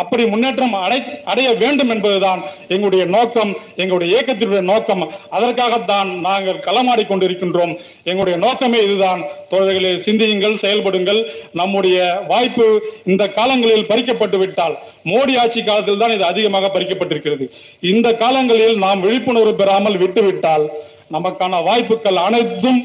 அப்படி 0.00 0.22
முன்னேற்றம் 0.26 0.74
அடை 0.84 0.98
அடைய 1.24 1.48
வேண்டும் 1.62 1.90
என்பதுதான் 1.94 2.40
எங்களுடைய 2.68 3.04
நோக்கம் 3.04 3.50
எங்களுடைய 3.76 4.08
இயக்கத்தினுடைய 4.12 4.60
நோக்கம். 4.60 5.02
அதற்காகத்தான் 5.30 6.10
நாங்கள் 6.26 6.62
களமாடி 6.66 7.04
கொண்டிருக்கின்றோம். 7.06 7.74
எங்களுடைய 8.04 8.36
நோக்கமே 8.46 8.80
இதுதான். 8.86 9.22
தோழர்களே 9.50 9.92
சிந்தியுங்கள் 10.06 10.60
செயல்படுங்கள். 10.64 11.20
நம்முடைய 11.52 11.98
வாய்ப்பு 12.28 12.66
இந்த 13.04 13.26
காலங்களில் 13.38 13.88
பறிக்கப்பட்டு 13.90 14.38
விட்டால் 14.38 14.76
மோடி 15.12 15.34
ஆட்சி 15.42 15.62
காலத்தில் 15.62 16.02
தான் 16.04 16.14
இது 16.16 16.24
அதிகமாக 16.24 16.70
பறிக்கப்பட்டிருக்கிறது. 16.74 17.46
இந்த 17.92 18.08
காலங்களில் 18.14 18.76
நாம் 18.86 19.00
விழிப்புணர்வு 19.00 19.54
பெறாமல் 19.54 20.00
விட்டுவிட்டால் 20.04 20.66
நமக்கான 21.12 21.62
வாய்ப்புகள் 21.64 22.16
அனைத்தும் 22.16 22.80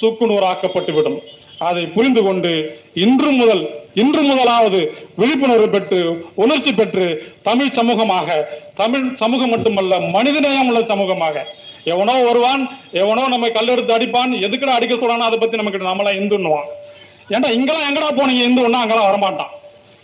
சுக்குநூறாக்கப்பட்டுவிடும். 0.00 1.18
அதை 1.58 1.82
புரிந்து 1.86 2.22
கொண்டு 2.22 2.50
இன்று 3.04 3.30
முதல் 3.30 3.62
இன்று 3.94 4.22
முதலாவது 4.22 4.80
விழிப்புணர்வு 5.20 5.68
பெற்று 5.68 6.00
உணர்ச்சி 6.34 6.72
பெற்று 6.72 7.06
தமிழ் 7.42 7.76
சமூகமாக 7.78 8.36
தமிழ் 8.80 9.06
சமூகம் 9.14 9.48
மட்டுமல்ல 9.48 9.98
மனிதநேயம் 9.98 10.68
உள்ள 10.70 10.80
சமூகமாக. 10.80 11.36
எவனோ 11.84 12.14
வருவான் 12.22 12.62
எவனோ 12.92 13.28
நம்ம 13.28 13.48
கல்லெடுத்து 13.48 13.92
அடிப்பான் 13.96 14.32
எதுக்குடா 14.46 14.76
அடிக்க 14.78 14.94
சொல்றானோ 14.94 15.26
அதை 15.28 15.38
பத்தி 15.38 15.56
நமக்கு 15.56 15.78
நம்மளா 15.78 16.12
இந்துன்னுவான். 16.20 16.68
ஏன்டா 17.34 17.50
இங்கெல்லாம் 17.58 17.88
எங்கடா 17.88 18.10
போனீங்க? 18.18 18.42
இந்து 18.48 18.62
ஒண்ணா 18.62 18.82
அங்கெல்லாம் 18.82 19.08
வரமாட்டான். 19.10 19.52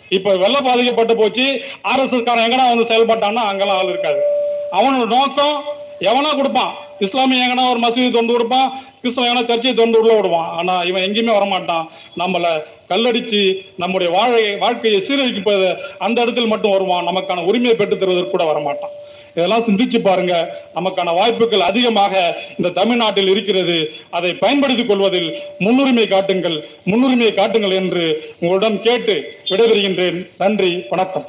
இப்ப 0.09 0.37
வெள்ள 0.37 0.57
பாதிக்கப்பட்டு 0.61 1.17
போச்சு 1.17 1.45
ஆர்எஸ்எஸ் 1.91 2.27
காரன் 2.27 2.47
எங்கடா 2.47 2.67
வந்து 2.73 2.91
செயல்பட்டான்னா 2.93 3.45
அங்கெல்லாம் 3.51 3.77
ஆள் 3.77 3.93
இருக்காது. 3.95 4.21
அவனோட 4.79 5.07
நோக்கம் 5.07 5.57
எவனா 6.11 6.31
கொடுப்பான்? 6.37 6.73
இஸ்லாமிய 6.99 7.47
எங்கன்னா 7.47 7.71
ஒரு 7.71 7.81
மசூதி 7.81 8.11
தொண்டு 8.13 8.33
கொடுப்பான் 8.33 8.69
கிறிஸ்தவ 9.05 9.37
சர்ச்சையை 9.37 9.75
திறந்து 9.75 10.01
உள்ள 10.01 10.13
விடுவான். 10.15 10.49
ஆனா 10.49 10.83
இவன் 10.83 11.03
எங்கேயுமே 11.03 11.33
வரமாட்டான். 11.33 11.87
நம்மள 12.19 12.63
கல்லடிச்சு 12.89 13.41
நம்முடைய 13.77 14.13
வாழை 14.13 14.57
வாழ்க்கையை 14.57 15.01
சீரழிப்பது 15.01 15.77
அந்த 15.99 16.21
இடத்தில் 16.21 16.47
மட்டும் 16.47 16.71
வருவான். 16.71 17.07
நமக்கான 17.07 17.45
உரிமையை 17.45 17.77
பெற்று 17.77 17.99
தருவதற்கு 17.99 18.31
கூட 18.31 18.45
வரமாட்டான். 18.53 18.95
இதெல்லாம் 19.35 19.65
சிந்திச்சு 19.65 19.99
பாருங்க. 19.99 20.35
நமக்கான 20.75 21.15
வாய்ப்புகள் 21.15 21.61
அதிகமாக 21.61 22.37
இந்த 22.59 22.71
தமிழ்நாட்டில் 22.81 23.29
இருக்கிறது. 23.29 23.91
அதை 24.11 24.35
பயன்படுத்திக் 24.35 24.89
கொள்வதில் 24.89 25.31
முன்னுரிமை 25.59 26.07
காட்டுங்கள். 26.09 26.69
முன்னுரிமை 26.85 27.35
காட்டுங்கள் 27.35 27.71
என்று 27.71 28.35
உங்களிடம் 28.41 28.83
கேட்டு 28.83 29.39
விடைபெறுகின்றேன். 29.51 30.27
நன்றி 30.39 30.85
வணக்கம். 30.91 31.27